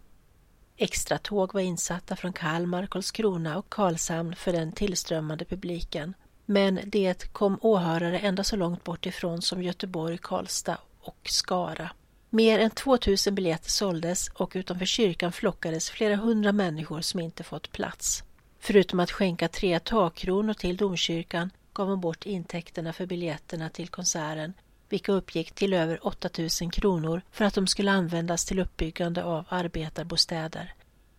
Extratåg 0.76 1.54
var 1.54 1.60
insatta 1.60 2.16
från 2.16 2.32
Kalmar, 2.32 2.86
Karlskrona 2.86 3.58
och 3.58 3.68
Karlshamn 3.68 4.36
för 4.36 4.52
den 4.52 4.72
tillströmmande 4.72 5.44
publiken. 5.44 6.14
Men 6.46 6.80
det 6.84 7.32
kom 7.32 7.58
åhörare 7.60 8.18
ända 8.18 8.44
så 8.44 8.56
långt 8.56 8.84
bort 8.84 9.06
ifrån 9.06 9.42
som 9.42 9.62
Göteborg, 9.62 10.18
Karlstad 10.18 10.78
och 11.00 11.20
Skara. 11.24 11.90
Mer 12.34 12.58
än 12.58 12.70
2000 12.70 13.34
biljetter 13.34 13.70
såldes 13.70 14.28
och 14.28 14.52
utanför 14.54 14.86
kyrkan 14.86 15.32
flockades 15.32 15.90
flera 15.90 16.16
hundra 16.16 16.52
människor 16.52 17.00
som 17.00 17.20
inte 17.20 17.42
fått 17.42 17.72
plats. 17.72 18.24
Förutom 18.60 19.00
att 19.00 19.10
skänka 19.10 19.48
tre 19.48 19.78
takkronor 19.78 20.54
till 20.54 20.76
domkyrkan 20.76 21.50
gav 21.72 21.88
hon 21.88 22.00
bort 22.00 22.26
intäkterna 22.26 22.92
för 22.92 23.06
biljetterna 23.06 23.70
till 23.70 23.88
konserten 23.88 24.52
vilka 24.88 25.12
uppgick 25.12 25.52
till 25.52 25.72
över 25.72 26.06
8000 26.06 26.70
kronor 26.70 27.22
för 27.30 27.44
att 27.44 27.54
de 27.54 27.66
skulle 27.66 27.92
användas 27.92 28.44
till 28.44 28.58
uppbyggande 28.60 29.24
av 29.24 29.44
arbetarbostäder. 29.48 30.74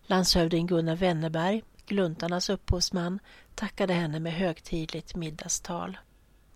Landshövding 0.06 0.68
Gunnar 0.68 0.96
Wennerberg, 0.96 1.64
gluntarnas 1.86 2.50
upphovsman, 2.50 3.20
tackade 3.56 3.94
henne 3.94 4.20
med 4.20 4.34
högtidligt 4.34 5.16
middagstal. 5.16 5.98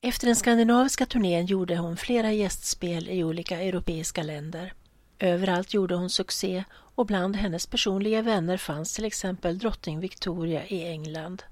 Efter 0.02 0.28
den 0.28 0.36
skandinaviska 0.36 1.06
turnén 1.06 1.46
gjorde 1.46 1.78
hon 1.78 1.98
flera 1.98 2.32
gästspel 2.32 3.10
i 3.10 3.24
olika 3.24 3.62
europeiska 3.62 4.24
länder. 4.24 4.74
Överallt 5.20 5.74
gjorde 5.74 5.96
hon 5.96 6.10
succé 6.10 6.64
och 6.72 7.06
bland 7.06 7.36
hennes 7.36 7.68
personliga 7.68 8.22
vänner 8.22 8.58
fanns 8.58 8.94
till 8.94 9.06
exempel 9.06 9.58
drottning 9.58 10.00
Victoria 10.00 10.68
i 10.68 10.88
England. 10.88 11.44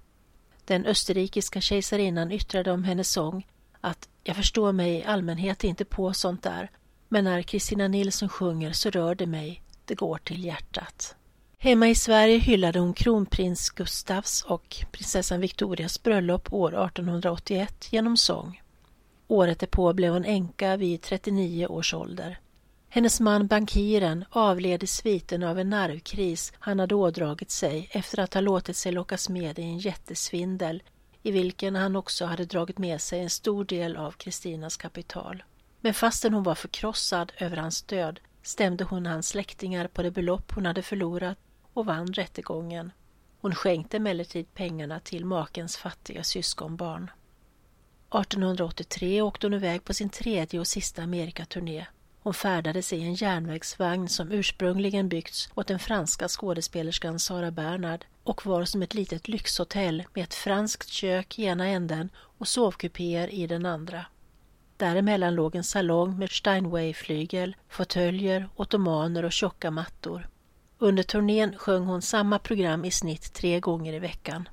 Den 0.65 0.85
österrikiska 0.85 1.61
kejsarinnan 1.61 2.31
yttrade 2.31 2.71
om 2.71 2.83
hennes 2.83 3.09
sång 3.09 3.47
att 3.81 4.09
jag 4.23 4.35
förstår 4.35 4.71
mig 4.71 4.91
i 4.95 5.03
allmänhet 5.03 5.63
inte 5.63 5.85
på 5.85 6.13
sånt 6.13 6.43
där, 6.43 6.71
men 7.07 7.23
när 7.23 7.41
Kristina 7.41 7.87
Nilsson 7.87 8.29
sjunger 8.29 8.71
så 8.71 8.89
rör 8.89 9.15
det 9.15 9.27
mig, 9.27 9.61
det 9.85 9.95
går 9.95 10.17
till 10.17 10.43
hjärtat. 10.45 11.15
Hemma 11.59 11.89
i 11.89 11.95
Sverige 11.95 12.37
hyllade 12.37 12.79
hon 12.79 12.93
kronprins 12.93 13.69
Gustavs 13.69 14.43
och 14.43 14.85
prinsessan 14.91 15.41
Victorias 15.41 16.03
bröllop 16.03 16.53
år 16.53 16.69
1881 16.69 17.87
genom 17.91 18.17
sång. 18.17 18.61
Året 19.27 19.59
därpå 19.59 19.93
blev 19.93 20.13
hon 20.13 20.25
änka 20.25 20.77
vid 20.77 21.01
39 21.01 21.67
års 21.67 21.93
ålder. 21.93 22.39
Hennes 22.89 23.19
man 23.19 23.47
bankiren 23.47 24.25
avled 24.29 24.83
i 24.83 24.87
sviten 24.87 25.43
av 25.43 25.59
en 25.59 25.69
nervkris 25.69 26.53
han 26.59 26.79
hade 26.79 26.95
ådragit 26.95 27.51
sig 27.51 27.89
efter 27.91 28.19
att 28.19 28.33
ha 28.33 28.41
låtit 28.41 28.77
sig 28.77 28.91
lockas 28.91 29.29
med 29.29 29.59
i 29.59 29.61
en 29.61 29.77
jättesvindel 29.77 30.83
i 31.23 31.31
vilken 31.31 31.75
han 31.75 31.95
också 31.95 32.25
hade 32.25 32.45
dragit 32.45 32.77
med 32.77 33.01
sig 33.01 33.19
en 33.19 33.29
stor 33.29 33.65
del 33.65 33.95
av 33.95 34.11
Kristinas 34.11 34.77
kapital. 34.77 35.43
Men 35.81 35.93
fastän 35.93 36.33
hon 36.33 36.43
var 36.43 36.55
förkrossad 36.55 37.31
över 37.37 37.57
hans 37.57 37.81
död 37.81 38.19
stämde 38.41 38.83
hon 38.83 39.05
hans 39.05 39.27
släktingar 39.27 39.87
på 39.87 40.03
det 40.03 40.11
belopp 40.11 40.51
hon 40.55 40.65
hade 40.65 40.81
förlorat 40.81 41.37
och 41.77 41.85
vann 41.85 42.07
rättegången. 42.07 42.91
Hon 43.41 43.55
skänkte 43.55 43.97
emellertid 43.97 44.53
pengarna 44.53 44.99
till 44.99 45.25
makens 45.25 45.77
fattiga 45.77 46.23
syskonbarn. 46.23 47.03
1883 47.03 49.21
åkte 49.21 49.47
hon 49.47 49.53
iväg 49.53 49.83
på 49.83 49.93
sin 49.93 50.09
tredje 50.09 50.59
och 50.59 50.67
sista 50.67 51.03
Amerikaturné. 51.03 51.85
Hon 52.19 52.33
färdades 52.33 52.93
i 52.93 53.01
en 53.01 53.13
järnvägsvagn 53.13 54.09
som 54.09 54.31
ursprungligen 54.31 55.09
byggts 55.09 55.49
åt 55.55 55.67
den 55.67 55.79
franska 55.79 56.27
skådespelerskan 56.27 57.19
Sara 57.19 57.51
Bernhard 57.51 58.05
och 58.23 58.45
var 58.45 58.65
som 58.65 58.81
ett 58.81 58.93
litet 58.93 59.27
lyxhotell 59.27 60.03
med 60.13 60.23
ett 60.23 60.33
franskt 60.33 60.89
kök 60.89 61.39
i 61.39 61.43
ena 61.43 61.67
änden 61.67 62.09
och 62.15 62.47
sovkupéer 62.47 63.33
i 63.33 63.47
den 63.47 63.65
andra. 63.65 64.05
Däremellan 64.77 65.35
låg 65.35 65.55
en 65.55 65.63
salong 65.63 66.17
med 66.17 66.29
Steinway-flygel, 66.29 67.55
fåtöljer, 67.69 68.49
ottomaner 68.55 69.25
och 69.25 69.31
tjocka 69.31 69.71
mattor. 69.71 70.27
Under 70.79 71.03
turnén 71.03 71.57
sjöng 71.57 71.85
hon 71.85 72.01
samma 72.01 72.39
program 72.39 72.85
i 72.85 72.91
snitt 72.91 73.33
tre 73.33 73.59
gånger 73.59 73.93
i 73.93 73.99
veckan. 73.99 74.49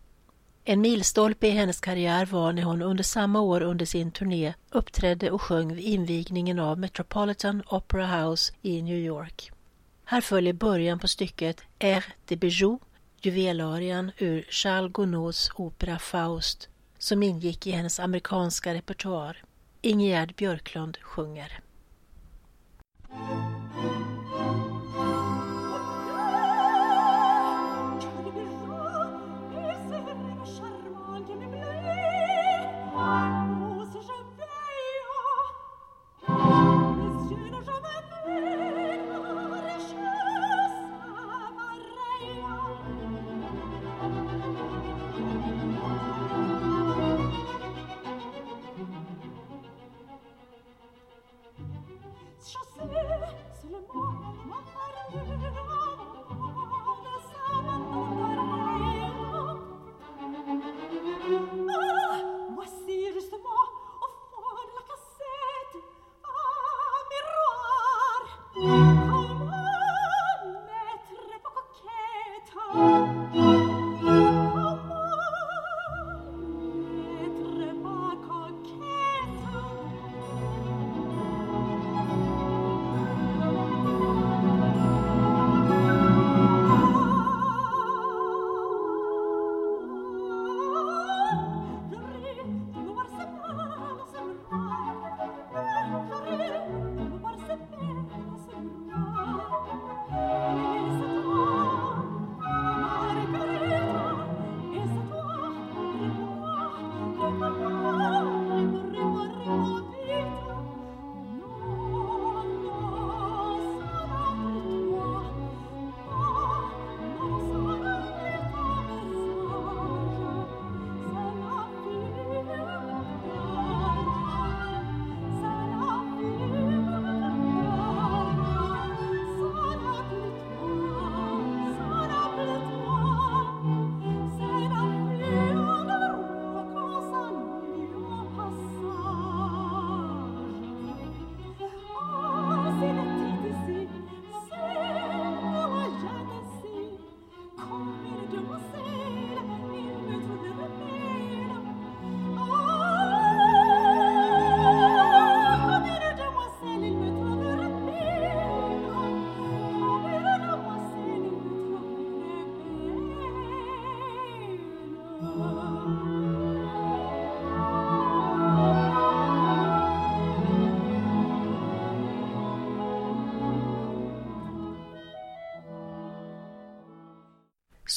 En 0.65 0.81
milstolpe 0.81 1.47
i 1.47 1.51
hennes 1.51 1.81
karriär 1.81 2.27
var 2.27 2.53
när 2.53 2.63
hon 2.63 2.83
under 2.83 3.05
samma 3.05 3.41
år 3.41 3.61
under 3.61 3.87
sin 3.87 4.11
turné 4.11 4.55
uppträdde 4.71 5.31
och 5.31 5.43
sjöng 5.43 5.75
vid 5.75 5.85
invigningen 5.85 6.59
av 6.59 6.79
Metropolitan 6.79 7.63
Opera 7.67 8.07
House 8.07 8.53
i 8.63 8.83
New 8.83 8.99
York. 8.99 9.51
Här 10.05 10.21
följer 10.21 10.53
början 10.53 10.99
på 10.99 11.09
stycket 11.09 11.63
Air 11.81 12.05
de 12.25 12.37
Bijou, 12.37 12.79
juvelarian 13.23 14.11
ur 14.19 14.47
Charles 14.51 14.93
Gounods 14.93 15.51
opera 15.55 15.99
Faust, 15.99 16.69
som 16.99 17.23
ingick 17.23 17.67
i 17.67 17.71
hennes 17.71 18.01
amerikanska 18.01 18.75
repertoar. 18.75 19.45
Ingegerd 19.83 20.35
Björklund 20.35 20.97
sjunger. 20.97 21.61
Música 33.05 33.54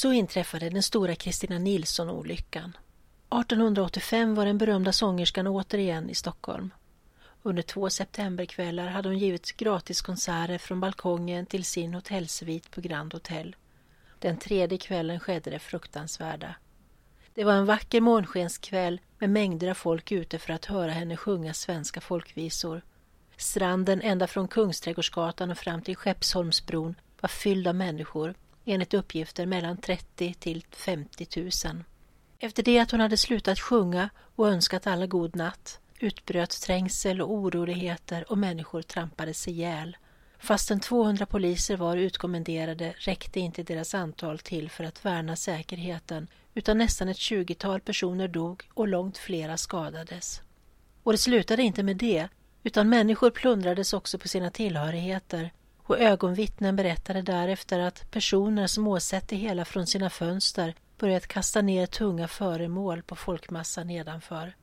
Så 0.07 0.13
inträffade 0.13 0.69
den 0.69 0.83
stora 0.83 1.15
Kristina 1.15 1.57
Nilsson-olyckan. 1.59 2.77
1885 3.29 4.35
var 4.35 4.45
den 4.45 4.57
berömda 4.57 4.91
sångerskan 4.91 5.47
återigen 5.47 6.09
i 6.09 6.15
Stockholm. 6.15 6.73
Under 7.43 7.63
två 7.63 7.89
septemberkvällar 7.89 8.87
hade 8.87 9.09
hon 9.09 9.17
givit 9.17 9.57
gratiskonserter 9.57 10.57
från 10.57 10.79
balkongen 10.79 11.45
till 11.45 11.65
sin 11.65 11.93
hotellsvit 11.93 12.71
på 12.71 12.81
Grand 12.81 13.13
Hotel. 13.13 13.55
Den 14.19 14.37
tredje 14.37 14.77
kvällen 14.77 15.19
skedde 15.19 15.49
det 15.49 15.59
fruktansvärda. 15.59 16.55
Det 17.33 17.43
var 17.43 17.53
en 17.53 17.65
vacker 17.65 18.01
månskenskväll 18.01 19.01
med 19.19 19.29
mängder 19.29 19.69
av 19.69 19.73
folk 19.73 20.11
ute 20.11 20.39
för 20.39 20.53
att 20.53 20.65
höra 20.65 20.91
henne 20.91 21.17
sjunga 21.17 21.53
svenska 21.53 22.01
folkvisor. 22.01 22.81
Stranden 23.37 24.01
ända 24.01 24.27
från 24.27 24.47
Kungsträdgårdsgatan 24.47 25.51
och 25.51 25.57
fram 25.57 25.81
till 25.81 25.95
Skeppsholmsbron 25.95 26.95
var 27.21 27.29
fylld 27.29 27.67
av 27.67 27.75
människor, 27.75 28.35
enligt 28.67 28.93
uppgifter 28.93 29.45
mellan 29.45 29.77
30 29.77 30.33
till 30.33 30.65
50 30.71 31.41
000. 31.65 31.83
Efter 32.39 32.63
det 32.63 32.79
att 32.79 32.91
hon 32.91 32.99
hade 32.99 33.17
slutat 33.17 33.59
sjunga 33.59 34.09
och 34.35 34.49
önskat 34.49 34.87
alla 34.87 35.05
god 35.05 35.35
natt 35.35 35.79
utbröt 35.99 36.61
trängsel 36.61 37.21
och 37.21 37.31
oroligheter 37.31 38.31
och 38.31 38.37
människor 38.37 38.81
trampades 38.81 39.47
ihjäl. 39.47 39.97
Fastän 40.39 40.79
200 40.79 41.25
poliser 41.25 41.77
var 41.77 41.97
utkommenderade 41.97 42.93
räckte 42.97 43.39
inte 43.39 43.63
deras 43.63 43.93
antal 43.93 44.39
till 44.39 44.69
för 44.69 44.83
att 44.83 45.05
värna 45.05 45.35
säkerheten 45.35 46.27
utan 46.53 46.77
nästan 46.77 47.07
ett 47.09 47.17
tjugotal 47.17 47.79
personer 47.79 48.27
dog 48.27 48.63
och 48.73 48.87
långt 48.87 49.17
flera 49.17 49.57
skadades. 49.57 50.41
Och 51.03 51.11
det 51.11 51.17
slutade 51.17 51.63
inte 51.63 51.83
med 51.83 51.97
det, 51.97 52.27
utan 52.63 52.89
människor 52.89 53.31
plundrades 53.31 53.93
också 53.93 54.19
på 54.19 54.27
sina 54.27 54.51
tillhörigheter 54.51 55.51
och 55.89 55.99
ögonvittnen 55.99 56.75
berättade 56.75 57.21
därefter 57.21 57.79
att 57.79 58.11
personer 58.11 58.67
som 58.67 58.87
åsett 58.87 59.27
det 59.27 59.35
hela 59.35 59.65
från 59.65 59.87
sina 59.87 60.09
fönster 60.09 60.75
börjat 60.97 61.27
kasta 61.27 61.61
ner 61.61 61.85
tunga 61.85 62.27
föremål 62.27 63.03
på 63.03 63.15
folkmassan 63.15 63.87
nedanför. 63.87 64.55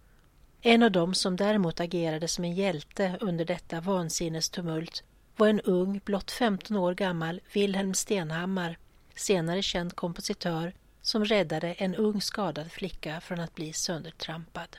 En 0.61 0.83
av 0.83 0.93
dem 0.93 1.15
som 1.15 1.37
däremot 1.37 1.81
agerade 1.81 2.29
som 2.29 2.45
en 2.45 2.55
hjälte 2.55 3.19
under 3.21 3.45
detta 3.45 3.81
vansinnestumult 3.81 5.03
var 5.37 5.49
en 5.49 5.61
ung, 5.61 6.01
blott 6.05 6.31
15 6.31 6.77
år 6.77 6.95
gammal 6.95 7.41
Wilhelm 7.53 7.95
Stenhammar, 7.95 8.79
senare 9.15 9.63
känd 9.63 9.97
kompositör, 9.97 10.73
som 11.03 11.25
räddade 11.25 11.73
en 11.73 11.95
ung 11.95 12.21
skadad 12.21 12.73
flicka 12.73 13.21
från 13.21 13.41
att 13.41 13.55
bli 13.55 13.73
söndertrampad. 13.73 14.77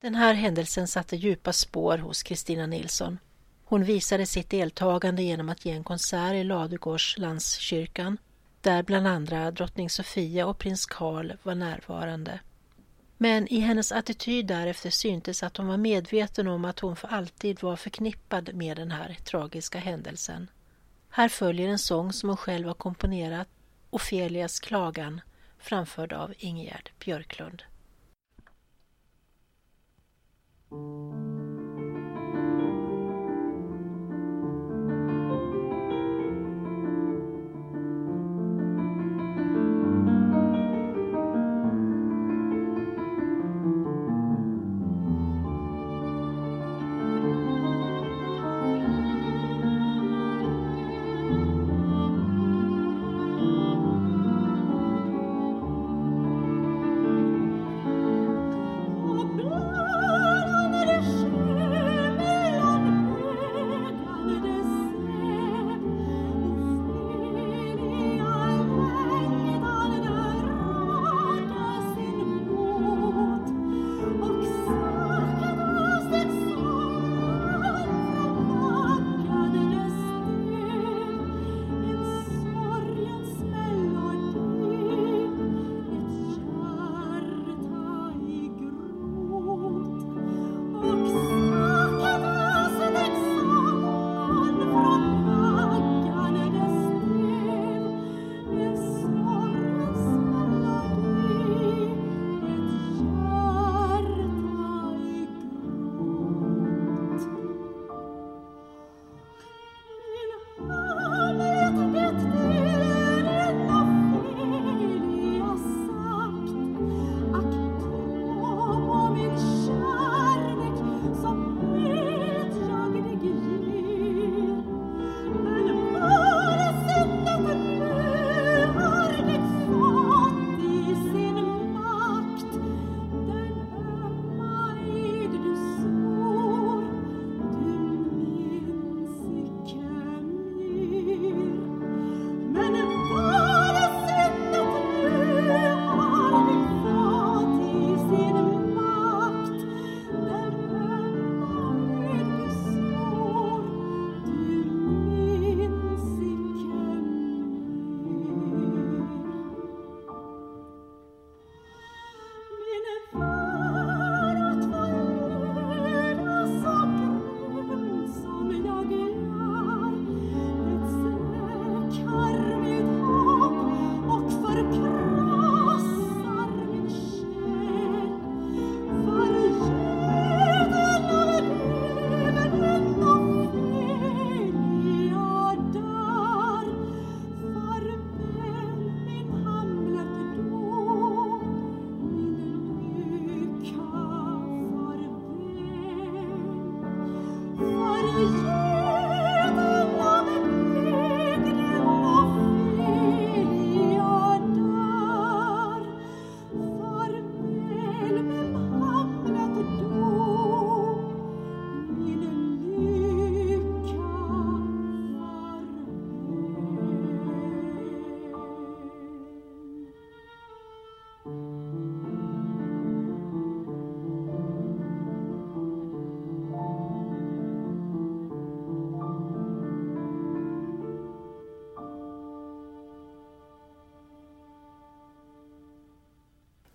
Den 0.00 0.14
här 0.14 0.34
händelsen 0.34 0.88
satte 0.88 1.16
djupa 1.16 1.52
spår 1.52 1.98
hos 1.98 2.22
Kristina 2.22 2.66
Nilsson. 2.66 3.18
Hon 3.70 3.84
visade 3.84 4.26
sitt 4.26 4.50
deltagande 4.50 5.22
genom 5.22 5.48
att 5.48 5.64
ge 5.64 5.72
en 5.72 5.84
konsert 5.84 6.34
i 6.34 6.44
Ladugårdslandskyrkan 6.44 8.18
där 8.60 8.82
bland 8.82 9.06
andra 9.06 9.50
drottning 9.50 9.90
Sofia 9.90 10.46
och 10.46 10.58
prins 10.58 10.86
Karl 10.86 11.32
var 11.42 11.54
närvarande. 11.54 12.40
Men 13.16 13.48
i 13.48 13.60
hennes 13.60 13.92
attityd 13.92 14.46
därefter 14.46 14.90
syntes 14.90 15.42
att 15.42 15.56
hon 15.56 15.66
var 15.66 15.76
medveten 15.76 16.48
om 16.48 16.64
att 16.64 16.80
hon 16.80 16.96
för 16.96 17.08
alltid 17.08 17.62
var 17.62 17.76
förknippad 17.76 18.54
med 18.54 18.76
den 18.76 18.90
här 18.90 19.16
tragiska 19.24 19.78
händelsen. 19.78 20.50
Här 21.10 21.28
följer 21.28 21.68
en 21.68 21.78
sång 21.78 22.12
som 22.12 22.28
hon 22.28 22.36
själv 22.36 22.66
har 22.66 22.74
komponerat, 22.74 23.48
Ofelias 23.90 24.60
klagan, 24.60 25.20
framförd 25.58 26.12
av 26.12 26.34
Ingegerd 26.38 26.90
Björklund. 27.04 27.62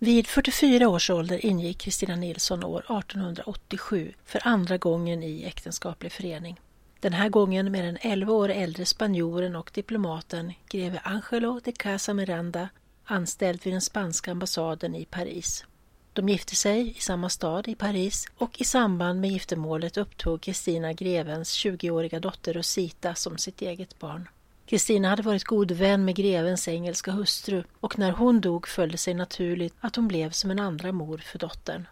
Vid 0.06 0.28
44 0.28 0.88
års 0.88 1.10
ålder 1.10 1.46
ingick 1.46 1.78
Kristina 1.78 2.16
Nilsson 2.16 2.64
år 2.64 2.80
1887 2.80 4.14
för 4.26 4.48
andra 4.48 4.78
gången 4.78 5.24
i 5.24 5.44
äktenskaplig 5.44 6.12
förening. 6.12 6.60
Den 7.00 7.14
här 7.14 7.30
gången 7.30 7.72
med 7.72 7.86
den 7.86 7.98
11 8.02 8.34
år 8.34 8.50
äldre 8.50 8.86
spanjoren 8.86 9.56
och 9.56 9.72
diplomaten 9.74 10.54
greve 10.70 11.02
Angelo 11.04 11.60
de 11.64 11.72
Casa 11.72 12.14
Miranda, 12.14 12.70
anställd 13.06 13.64
vid 13.64 13.74
den 13.74 13.82
spanska 13.82 14.32
ambassaden 14.32 14.96
i 14.96 15.06
Paris. 15.06 15.66
De 16.14 16.30
gifte 16.30 16.56
sig 16.56 16.98
i 16.98 17.02
samma 17.02 17.30
stad 17.30 17.68
i 17.68 17.76
Paris 17.76 18.28
och 18.38 18.62
i 18.62 18.64
samband 18.64 19.22
med 19.22 19.32
giftermålet 19.32 19.98
upptog 19.98 20.42
Kristina 20.42 20.94
grevens 20.94 21.66
20-åriga 21.66 22.20
dotter 22.20 22.54
Rosita 22.54 23.16
som 23.16 23.38
sitt 23.38 23.62
eget 23.62 24.00
barn. 24.00 24.28
Kristina 24.66 25.10
hade 25.10 25.22
varit 25.22 25.44
god 25.44 25.72
vän 25.72 26.06
med 26.06 26.16
grevens 26.16 26.68
engelska 26.68 27.12
hustru 27.12 27.64
och 27.80 28.00
när 28.00 28.12
hon 28.12 28.42
dog 28.42 28.68
föll 28.68 28.92
det 28.92 28.98
sig 28.98 29.14
naturligt 29.14 29.74
att 29.80 29.96
hon 29.96 30.08
blev 30.08 30.32
som 30.32 30.52
en 30.52 30.60
andra 30.60 30.92
mor 30.92 31.18
för 31.18 31.40
dottern. 31.40 31.88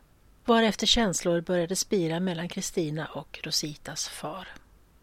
Varefter 0.45 0.87
känslor 0.87 1.41
började 1.41 1.75
spira 1.75 2.19
mellan 2.19 2.49
Kristina 2.49 3.05
och 3.05 3.39
Rositas 3.43 4.07
far. 4.07 4.47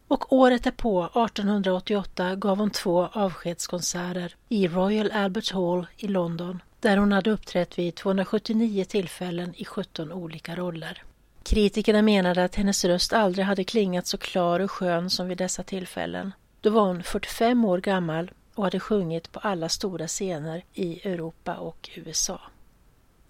Och 0.09 0.33
året 0.33 0.65
därpå, 0.65 1.05
1888, 1.05 2.35
gav 2.37 2.59
hon 2.59 2.71
två 2.71 3.07
avskedskonserter 3.07 4.35
i 4.49 4.69
Royal 4.69 5.11
Albert 5.11 5.53
Hall 5.53 5.87
i 5.97 6.09
London 6.09 6.63
där 6.81 6.97
hon 6.97 7.13
hade 7.13 7.31
uppträtt 7.31 7.79
vid 7.79 7.95
279 7.95 8.85
tillfällen 8.85 9.55
i 9.57 9.65
17 9.65 10.13
olika 10.13 10.57
roller. 10.57 11.03
Kritikerna 11.43 12.03
menade 12.03 12.45
att 12.45 12.55
hennes 12.55 12.85
röst 12.85 13.13
aldrig 13.13 13.47
hade 13.47 13.65
klingat 13.65 14.07
så 14.07 14.19
klar 14.19 14.61
och 14.61 14.71
skön 14.71 15.11
som 15.11 15.29
vid 15.29 15.39
dessa 15.39 15.63
tillfällen. 15.63 16.33
Då 16.61 16.71
var 16.71 16.87
hon 16.87 17.03
45 17.03 17.65
år 17.65 17.79
gammal 17.79 18.31
och 18.55 18.65
hade 18.65 18.81
sjungit 18.81 19.33
på 19.33 19.41
alla 19.41 19.69
stora 19.69 20.07
scener 20.07 20.65
i 20.73 21.09
Europa 21.09 21.55
och 21.55 21.91
USA. 21.95 22.41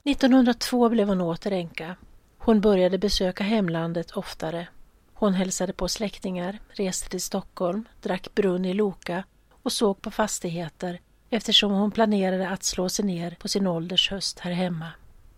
1902 0.04 0.88
blev 0.88 1.08
hon 1.08 1.20
åter 1.20 1.52
änka. 1.52 1.96
Hon 2.38 2.60
började 2.60 2.98
besöka 2.98 3.44
hemlandet 3.44 4.10
oftare. 4.10 4.68
Hon 5.14 5.34
hälsade 5.34 5.72
på 5.72 5.88
släktingar, 5.88 6.58
reste 6.68 7.08
till 7.08 7.22
Stockholm, 7.22 7.84
drack 8.02 8.34
brunn 8.34 8.64
i 8.64 8.74
Loka 8.74 9.24
och 9.62 9.72
såg 9.72 10.02
på 10.02 10.10
fastigheter 10.10 11.00
eftersom 11.30 11.72
hon 11.72 11.90
planerade 11.90 12.48
att 12.48 12.64
slå 12.64 12.88
sig 12.88 13.04
ner 13.04 13.36
på 13.40 13.48
sin 13.48 13.66
ålders 13.66 14.10
höst 14.10 14.38
här 14.38 14.52
hemma. 14.52 14.88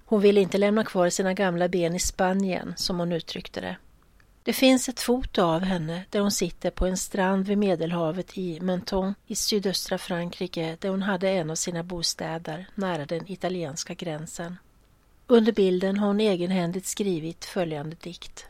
Hon 0.05 0.21
ville 0.21 0.41
inte 0.41 0.59
lämna 0.59 0.85
kvar 0.85 1.09
sina 1.09 1.35
gamla 1.35 1.69
ben 1.69 1.95
i 1.95 2.01
Spanien, 2.01 2.75
som 2.77 2.99
hon 2.99 3.13
uttryckte 3.13 3.61
det. 3.61 3.77
Det 4.45 4.53
finns 4.53 4.89
ett 4.89 5.01
foto 5.01 5.43
av 5.43 5.61
henne 5.61 6.05
där 6.11 6.21
hon 6.21 6.31
sitter 6.31 6.71
på 6.71 6.87
en 6.87 6.97
strand 6.97 7.47
vid 7.47 7.59
Medelhavet 7.59 8.39
i 8.39 8.61
Menton 8.61 9.15
i 9.27 9.35
sydöstra 9.35 9.99
Frankrike 9.99 10.77
där 10.81 10.89
hon 10.89 11.03
hade 11.03 11.29
en 11.29 11.51
av 11.51 11.55
sina 11.55 11.83
bostäder 11.83 12.67
nära 12.75 13.07
den 13.07 13.31
italienska 13.31 13.95
gränsen. 13.95 14.57
Under 15.27 15.53
bilden 15.53 15.99
har 15.99 16.07
hon 16.07 16.21
egenhändigt 16.21 16.87
skrivit 16.87 17.45
följande 17.45 17.97
dikt. 18.01 18.47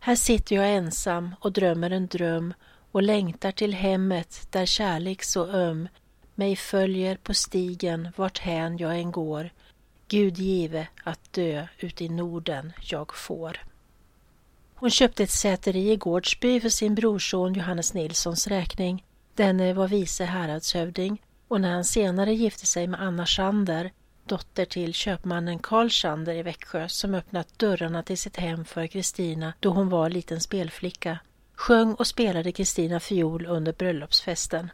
Här 0.00 0.16
sitter 0.16 0.56
jag 0.56 0.72
ensam 0.72 1.34
och 1.40 1.52
drömmer 1.52 1.90
en 1.90 2.06
dröm 2.06 2.54
och 2.92 3.02
längtar 3.02 3.52
till 3.52 3.74
hemmet 3.74 4.46
där 4.50 4.66
kärlek 4.66 5.22
så 5.22 5.46
öm 5.46 5.88
mig 6.34 6.56
följer 6.56 7.16
på 7.16 7.34
stigen 7.34 8.08
vart 8.16 8.38
hän 8.38 8.78
jag 8.78 8.98
än 8.98 9.12
går. 9.12 9.50
Gud 10.08 10.38
give 10.38 10.88
att 11.04 11.32
dö 11.32 11.66
ut 11.78 12.00
i 12.00 12.08
Norden 12.08 12.72
jag 12.82 13.14
får. 13.14 13.60
Hon 14.74 14.90
köpte 14.90 15.22
ett 15.22 15.30
säteri 15.30 15.90
i 15.90 15.96
Gårdsby 15.96 16.60
för 16.60 16.68
sin 16.68 16.94
brorson 16.94 17.54
Johannes 17.54 17.94
Nilssons 17.94 18.46
räkning. 18.46 19.04
Denne 19.34 19.72
var 19.72 19.88
vice 19.88 20.24
häradshövding 20.24 21.22
och 21.48 21.60
när 21.60 21.72
han 21.72 21.84
senare 21.84 22.34
gifte 22.34 22.66
sig 22.66 22.86
med 22.86 23.00
Anna 23.02 23.26
Schander, 23.26 23.92
dotter 24.26 24.64
till 24.64 24.94
köpmannen 24.94 25.58
Karl 25.58 25.88
Schander 25.88 26.34
i 26.34 26.42
Växjö 26.42 26.88
som 26.88 27.14
öppnat 27.14 27.58
dörrarna 27.58 28.02
till 28.02 28.18
sitt 28.18 28.36
hem 28.36 28.64
för 28.64 28.86
Kristina 28.86 29.52
då 29.60 29.70
hon 29.70 29.88
var 29.88 30.10
liten 30.10 30.40
spelflicka, 30.40 31.18
sjöng 31.54 31.94
och 31.94 32.06
spelade 32.06 32.52
Kristina 32.52 33.00
fiol 33.00 33.46
under 33.46 33.72
bröllopsfesten. 33.72 34.70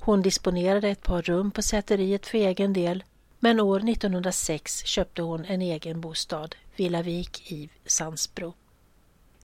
Hon 0.00 0.22
disponerade 0.22 0.88
ett 0.88 1.02
par 1.02 1.22
rum 1.22 1.50
på 1.50 1.62
säteriet 1.62 2.26
för 2.26 2.38
egen 2.38 2.72
del 2.72 3.04
men 3.38 3.60
år 3.60 3.88
1906 3.90 4.84
köpte 4.84 5.22
hon 5.22 5.44
en 5.44 5.62
egen 5.62 6.00
bostad, 6.00 6.56
Villavik 6.76 7.52
i 7.52 7.68
Sandsbro. 7.86 8.54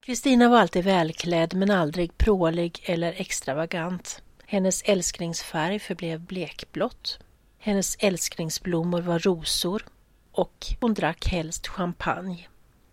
Kristina 0.06 0.48
var 0.48 0.58
alltid 0.58 0.84
välklädd 0.84 1.54
men 1.54 1.70
aldrig 1.70 2.18
prålig 2.18 2.80
eller 2.84 3.12
extravagant. 3.16 4.22
Hennes 4.44 4.82
älsklingsfärg 4.82 5.78
förblev 5.78 6.20
blekblått. 6.20 7.18
Hennes 7.58 7.96
älsklingsblommor 7.98 9.00
var 9.00 9.18
rosor 9.18 9.86
och 10.32 10.66
hon 10.80 10.94
drack 10.94 11.26
helst 11.28 11.66
champagne. 11.66 12.48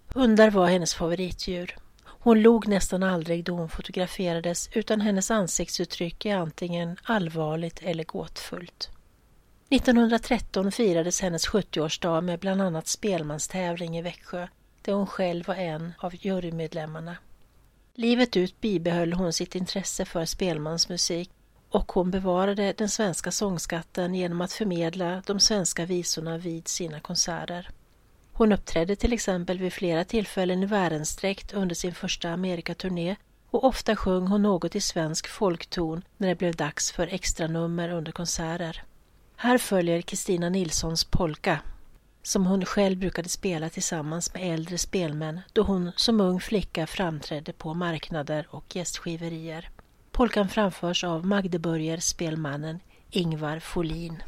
Hundar 0.07 0.49
var 0.49 0.67
hennes 0.67 0.93
favoritdjur. 0.93 1.75
Hon 2.05 2.41
log 2.41 2.67
nästan 2.67 3.03
aldrig 3.03 3.43
då 3.43 3.55
hon 3.55 3.69
fotograferades 3.69 4.69
utan 4.73 5.01
hennes 5.01 5.31
ansiktsuttryck 5.31 6.25
är 6.25 6.37
antingen 6.37 6.97
allvarligt 7.03 7.79
eller 7.81 8.03
gåtfullt. 8.03 8.89
1913 9.69 10.71
firades 10.71 11.21
hennes 11.21 11.47
70-årsdag 11.47 12.21
med 12.21 12.39
bland 12.39 12.61
annat 12.61 12.87
spelmanstävling 12.87 13.97
i 13.97 14.01
Växjö 14.01 14.47
där 14.83 14.93
hon 14.93 15.07
själv 15.07 15.47
var 15.47 15.55
en 15.55 15.93
av 15.97 16.15
jurymedlemmarna. 16.15 17.17
Livet 17.95 18.37
ut 18.37 18.61
bibehöll 18.61 19.13
hon 19.13 19.33
sitt 19.33 19.55
intresse 19.55 20.05
för 20.05 20.25
spelmansmusik 20.25 21.29
och 21.69 21.91
hon 21.91 22.11
bevarade 22.11 22.73
den 22.77 22.89
svenska 22.89 23.31
sångskatten 23.31 24.15
genom 24.15 24.41
att 24.41 24.53
förmedla 24.53 25.23
de 25.25 25.39
svenska 25.39 25.85
visorna 25.85 26.37
vid 26.37 26.67
sina 26.67 26.99
konserter. 26.99 27.69
Hon 28.33 28.51
uppträdde 28.51 28.95
till 28.95 29.13
exempel 29.13 29.59
vid 29.59 29.73
flera 29.73 30.03
tillfällen 30.03 30.63
i 30.63 30.65
Värensträckt 30.65 31.53
under 31.53 31.75
sin 31.75 31.93
första 31.93 32.29
Amerikaturné 32.29 33.15
och 33.49 33.63
ofta 33.63 33.95
sjöng 33.95 34.27
hon 34.27 34.41
något 34.41 34.75
i 34.75 34.81
svensk 34.81 35.27
folkton 35.27 36.03
när 36.17 36.27
det 36.27 36.35
blev 36.35 36.55
dags 36.55 36.91
för 36.91 37.07
extranummer 37.07 37.89
under 37.89 38.11
konserter. 38.11 38.83
Här 39.35 39.57
följer 39.57 40.01
Kristina 40.01 40.49
Nilssons 40.49 41.03
polka 41.03 41.59
som 42.23 42.45
hon 42.45 42.65
själv 42.65 42.97
brukade 42.97 43.29
spela 43.29 43.69
tillsammans 43.69 44.33
med 44.33 44.53
äldre 44.53 44.77
spelmän 44.77 45.39
då 45.53 45.61
hon 45.61 45.91
som 45.95 46.21
ung 46.21 46.39
flicka 46.39 46.87
framträdde 46.87 47.53
på 47.53 47.73
marknader 47.73 48.47
och 48.49 48.75
gästgiverier. 48.75 49.69
Polkan 50.11 50.49
framförs 50.49 51.03
av 51.03 51.25
Magdeburger 51.25 51.97
spelmannen 51.97 52.79
Ingvar 53.09 53.59
Folin. 53.59 54.23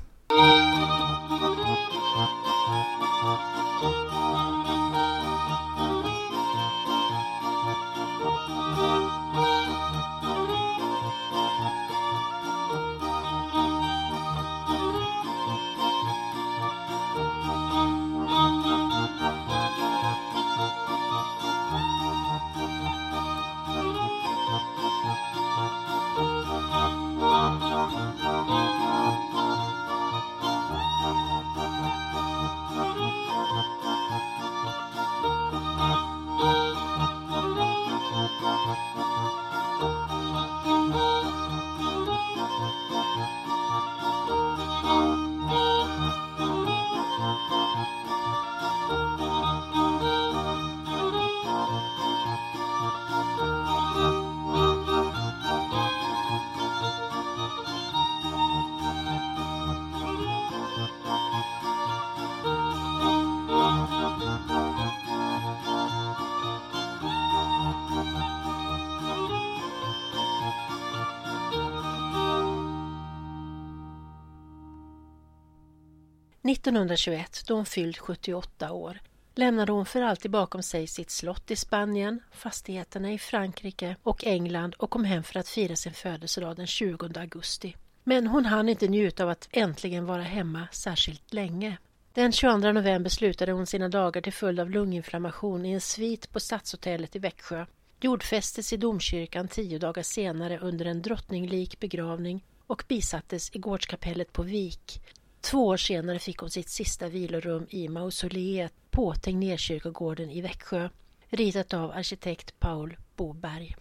1921, 76.71 77.43
då 77.47 77.55
hon 77.55 77.65
fyllt 77.65 77.97
78 77.97 78.71
år, 78.71 78.99
lämnade 79.35 79.71
hon 79.71 79.85
för 79.85 80.01
alltid 80.01 80.31
bakom 80.31 80.63
sig 80.63 80.87
sitt 80.87 81.11
slott 81.11 81.51
i 81.51 81.55
Spanien, 81.55 82.19
fastigheterna 82.31 83.13
i 83.13 83.17
Frankrike 83.17 83.95
och 84.03 84.25
England 84.25 84.75
och 84.77 84.89
kom 84.89 85.03
hem 85.03 85.23
för 85.23 85.39
att 85.39 85.47
fira 85.47 85.75
sin 85.75 85.93
födelsedag 85.93 86.55
den 86.55 86.67
20 86.67 87.19
augusti. 87.19 87.75
Men 88.03 88.27
hon 88.27 88.45
hann 88.45 88.69
inte 88.69 88.87
njuta 88.87 89.23
av 89.23 89.29
att 89.29 89.49
äntligen 89.51 90.05
vara 90.05 90.21
hemma 90.21 90.67
särskilt 90.71 91.33
länge. 91.33 91.77
Den 92.13 92.31
22 92.31 92.57
november 92.57 93.09
slutade 93.09 93.51
hon 93.51 93.65
sina 93.65 93.89
dagar 93.89 94.21
till 94.21 94.33
följd 94.33 94.59
av 94.59 94.69
lunginflammation 94.69 95.65
i 95.65 95.71
en 95.71 95.81
svit 95.81 96.31
på 96.31 96.39
Stadshotellet 96.39 97.15
i 97.15 97.19
Växjö. 97.19 97.65
Jordfästes 98.01 98.73
i 98.73 98.77
domkyrkan 98.77 99.47
tio 99.47 99.79
dagar 99.79 100.03
senare 100.03 100.59
under 100.59 100.85
en 100.85 101.01
drottninglik 101.01 101.79
begravning 101.79 102.45
och 102.67 102.83
bisattes 102.87 103.55
i 103.55 103.59
gårdskapellet 103.59 104.33
på 104.33 104.43
Vik. 104.43 105.01
Två 105.45 105.67
år 105.67 105.77
senare 105.77 106.19
fick 106.19 106.37
hon 106.37 106.49
sitt 106.49 106.69
sista 106.69 107.07
vilorum 107.07 107.67
i 107.69 107.87
mausoleet 107.87 108.73
på 108.91 109.15
Tegnérkyrkogården 109.15 110.29
i 110.31 110.41
Växjö, 110.41 110.89
ritat 111.29 111.73
av 111.73 111.91
arkitekt 111.91 112.59
Paul 112.59 112.97
Boberg. 113.15 113.75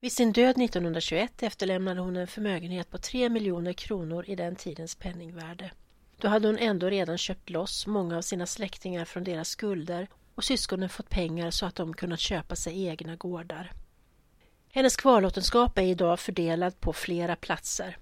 Vid 0.00 0.12
sin 0.12 0.32
död 0.32 0.62
1921 0.62 1.42
efterlämnade 1.42 2.00
hon 2.00 2.16
en 2.16 2.26
förmögenhet 2.26 2.90
på 2.90 2.98
3 2.98 3.28
miljoner 3.28 3.72
kronor 3.72 4.24
i 4.28 4.36
den 4.36 4.56
tidens 4.56 4.94
penningvärde. 4.94 5.70
Då 6.20 6.28
hade 6.28 6.48
hon 6.48 6.58
ändå 6.58 6.90
redan 6.90 7.18
köpt 7.18 7.50
loss 7.50 7.86
många 7.86 8.16
av 8.16 8.22
sina 8.22 8.46
släktingar 8.46 9.04
från 9.04 9.24
deras 9.24 9.48
skulder 9.48 10.08
och 10.34 10.44
syskonen 10.44 10.88
fått 10.88 11.10
pengar 11.10 11.50
så 11.50 11.66
att 11.66 11.74
de 11.74 11.94
kunnat 11.94 12.20
köpa 12.20 12.56
sig 12.56 12.86
egna 12.86 13.16
gårdar. 13.16 13.72
Hennes 14.72 14.96
kvarlåtenskap 14.96 15.78
är 15.78 15.82
idag 15.82 16.20
fördelad 16.20 16.80
på 16.80 16.92
flera 16.92 17.36
platser. 17.36 17.96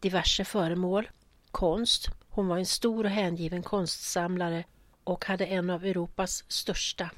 Diverse 0.00 0.44
föremål, 0.44 1.08
konst, 1.54 2.08
hon 2.28 2.48
var 2.48 2.58
en 2.58 2.66
stor 2.66 3.04
och 3.04 3.10
hängiven 3.10 3.62
konstsamlare 3.62 4.64
och 5.04 5.24
hade 5.24 5.46
en 5.46 5.70
av 5.70 5.84
Europas 5.84 6.44
största. 6.48 7.10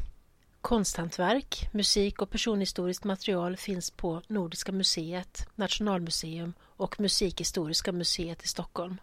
Konsthantverk, 0.60 1.68
musik 1.72 2.22
och 2.22 2.30
personhistoriskt 2.30 3.04
material 3.04 3.56
finns 3.56 3.90
på 3.90 4.22
Nordiska 4.26 4.72
museet, 4.72 5.48
Nationalmuseum 5.54 6.52
och 6.62 7.00
Musikhistoriska 7.00 7.92
museet 7.92 8.44
i 8.44 8.48
Stockholm. 8.48 9.00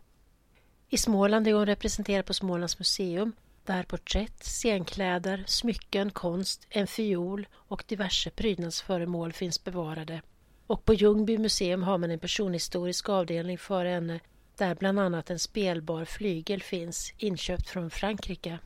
I 0.90 0.98
Småland 0.98 1.48
är 1.48 1.54
hon 1.54 1.66
representerad 1.66 2.26
på 2.26 2.34
Smålands 2.34 2.80
museum 2.80 3.32
där 3.66 3.84
porträtt, 3.84 4.44
scenkläder, 4.44 5.44
smycken, 5.48 6.12
konst, 6.12 6.68
en 6.70 6.88
fiol 6.88 7.48
och 7.54 7.84
diverse 7.88 8.30
prydnadsföremål 8.30 9.34
finns 9.34 9.64
bevarade. 9.64 10.22
Och 10.68 10.86
på 10.86 10.94
Ljungby 10.94 11.38
museum 11.38 11.84
har 11.84 11.98
man 11.98 12.12
en 12.12 12.20
personhistorisk 12.20 13.10
avdelning 13.10 13.58
för 13.58 13.86
henne 13.86 14.20
där 14.58 14.76
bland 14.76 15.00
annat 15.00 15.30
en 15.30 15.40
spelbar 15.40 16.06
flygel 16.06 16.62
finns 16.62 17.14
inköpt 17.18 17.70
från 17.70 17.90
Frankrike. 17.90 18.60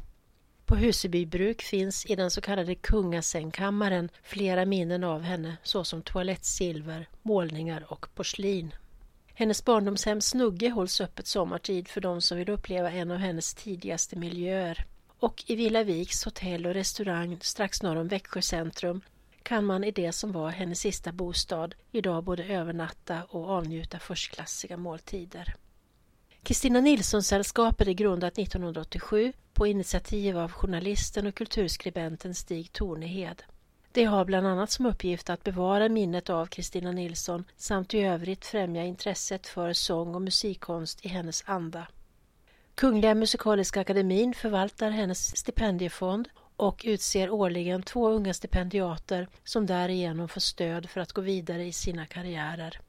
På 0.66 0.76
Huseby 0.76 1.26
bruk 1.26 1.62
finns 1.62 2.06
i 2.06 2.16
den 2.16 2.32
så 2.32 2.42
kallade 2.42 2.76
kungasängkammaren 2.76 4.10
flera 4.24 4.66
minnen 4.66 5.04
av 5.04 5.22
henne 5.22 5.58
såsom 5.64 6.02
toalettsilver, 6.02 7.10
målningar 7.22 7.86
och 7.92 8.16
porslin. 8.16 8.74
Hennes 9.34 9.66
barndomshem 9.66 10.22
Snugge 10.22 10.70
hålls 10.70 11.02
öppet 11.02 11.28
sommartid 11.28 11.88
för 11.88 12.02
de 12.02 12.22
som 12.22 12.38
vill 12.38 12.50
uppleva 12.50 12.92
en 12.92 13.12
av 13.12 13.18
hennes 13.18 13.54
tidigaste 13.54 14.16
miljöer. 14.16 14.86
Och 15.20 15.44
i 15.48 15.56
Villa 15.56 15.84
Viks 15.84 16.26
hotell 16.26 16.66
och 16.66 16.74
restaurang 16.74 17.38
strax 17.42 17.84
norr 17.84 17.96
om 17.96 18.08
Växjö 18.08 18.42
centrum 18.42 19.02
kan 19.44 19.66
man 19.66 19.84
i 19.84 19.92
det 19.92 20.12
som 20.12 20.32
var 20.32 20.50
hennes 20.50 20.80
sista 20.80 21.12
bostad 21.12 21.76
idag 21.92 22.24
både 22.24 22.44
övernatta 22.44 23.24
och 23.30 23.50
avnjuta 23.50 24.00
förstklassiga 24.00 24.78
måltider. 24.78 25.56
Kristina 26.48 26.80
Nilsson-sällskapet 26.82 27.88
är 27.88 27.92
grundat 27.92 28.38
1987 28.38 29.34
på 29.54 29.68
initiativ 29.68 30.38
av 30.38 30.52
journalisten 30.52 31.28
och 31.28 31.36
kulturskribenten 31.36 32.36
Stig 32.36 32.72
Tornehed. 32.72 33.44
Det 33.92 34.04
har 34.04 34.26
bland 34.26 34.48
annat 34.48 34.72
som 34.72 34.86
uppgift 34.86 35.30
att 35.30 35.44
bevara 35.44 35.90
minnet 35.90 36.30
av 36.30 36.46
Kristina 36.46 36.92
Nilsson 36.92 37.44
samt 37.58 37.94
i 37.94 38.00
övrigt 38.00 38.46
främja 38.46 38.84
intresset 38.84 39.48
för 39.48 39.74
sång 39.74 40.16
och 40.16 40.22
musikkonst 40.22 41.06
i 41.06 41.08
hennes 41.08 41.44
anda. 41.46 41.88
Kungliga 42.76 43.16
Musikaliska 43.16 43.82
Akademin 43.82 44.34
förvaltar 44.34 44.90
hennes 44.90 45.38
stipendiefond 45.38 46.30
och 46.56 46.82
utser 46.86 47.30
årligen 47.30 47.84
två 47.84 48.10
unga 48.10 48.34
stipendiater 48.34 49.28
som 49.44 49.66
därigenom 49.66 50.30
får 50.30 50.42
stöd 50.42 50.90
för 50.90 51.02
att 51.02 51.14
gå 51.14 51.22
vidare 51.22 51.66
i 51.66 51.74
sina 51.74 52.06
karriärer. 52.06 52.82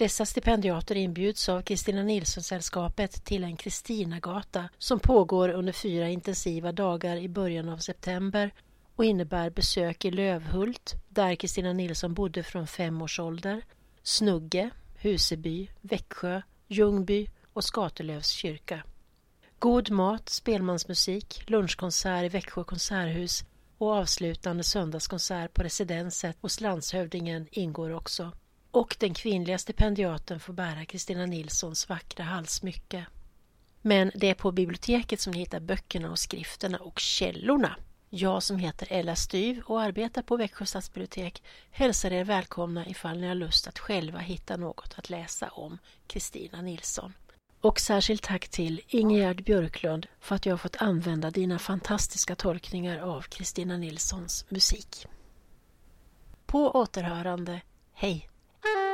Dessa 0.00 0.26
stipendiater 0.26 0.96
inbjuds 0.96 1.48
av 1.48 1.62
Kristina 1.62 2.02
Nilsson-sällskapet 2.02 3.24
till 3.24 3.44
en 3.44 3.56
Kristinagata 3.56 4.68
som 4.78 5.00
pågår 5.00 5.48
under 5.48 5.72
fyra 5.72 6.08
intensiva 6.08 6.72
dagar 6.72 7.16
i 7.16 7.28
början 7.28 7.68
av 7.68 7.78
september 7.78 8.50
och 8.96 9.04
innebär 9.04 9.50
besök 9.50 10.04
i 10.04 10.10
Lövhult, 10.10 10.94
där 11.08 11.34
Kristina 11.34 11.72
Nilsson 11.72 12.14
bodde 12.14 12.42
från 12.42 12.66
fem 12.66 13.02
års 13.02 13.20
ålder, 13.20 13.62
Snugge, 14.02 14.70
Huseby, 14.98 15.68
Växjö, 15.80 16.42
Ljungby 16.68 17.28
och 17.52 17.64
Skatelövs 17.64 18.28
kyrka. 18.28 18.82
God 19.58 19.90
mat, 19.90 20.28
spelmansmusik, 20.28 21.42
lunchkonsert 21.46 22.24
i 22.24 22.28
Växjö 22.28 22.64
konserthus 22.64 23.44
och 23.78 23.92
avslutande 23.92 24.62
söndagskonsert 24.62 25.54
på 25.54 25.62
residenset 25.62 26.36
hos 26.40 26.60
landshövdingen 26.60 27.46
ingår 27.50 27.90
också. 27.90 28.32
Och 28.70 28.96
den 29.00 29.14
kvinnliga 29.14 29.58
stipendiaten 29.58 30.40
får 30.40 30.52
bära 30.52 30.84
Kristina 30.84 31.26
Nilssons 31.26 31.88
vackra 31.88 32.24
halsmycke. 32.24 33.06
Men 33.82 34.10
det 34.14 34.30
är 34.30 34.34
på 34.34 34.52
biblioteket 34.52 35.20
som 35.20 35.32
ni 35.32 35.38
hittar 35.38 35.60
böckerna 35.60 36.10
och 36.10 36.18
skrifterna 36.18 36.78
och 36.78 36.98
källorna. 36.98 37.76
Jag 38.10 38.42
som 38.42 38.58
heter 38.58 38.88
Ella 38.90 39.16
Styv 39.16 39.62
och 39.66 39.82
arbetar 39.82 40.22
på 40.22 40.36
Växjö 40.36 40.66
stadsbibliotek 40.66 41.42
hälsar 41.70 42.10
er 42.10 42.24
välkomna 42.24 42.86
ifall 42.86 43.20
ni 43.20 43.28
har 43.28 43.34
lust 43.34 43.66
att 43.66 43.78
själva 43.78 44.18
hitta 44.18 44.56
något 44.56 44.94
att 44.96 45.10
läsa 45.10 45.48
om 45.48 45.78
Kristina 46.06 46.62
Nilsson. 46.62 47.12
Och 47.60 47.80
särskilt 47.80 48.22
tack 48.22 48.48
till 48.48 48.80
Ingegerd 48.88 49.44
Björklund 49.44 50.06
för 50.20 50.34
att 50.34 50.46
jag 50.46 50.52
har 50.52 50.58
fått 50.58 50.82
använda 50.82 51.30
dina 51.30 51.58
fantastiska 51.58 52.36
tolkningar 52.36 52.98
av 52.98 53.22
Kristina 53.22 53.76
Nilssons 53.76 54.44
musik. 54.48 55.06
På 56.46 56.70
återhörande, 56.70 57.60
hej! 57.92 58.29
Bye. 58.62 58.86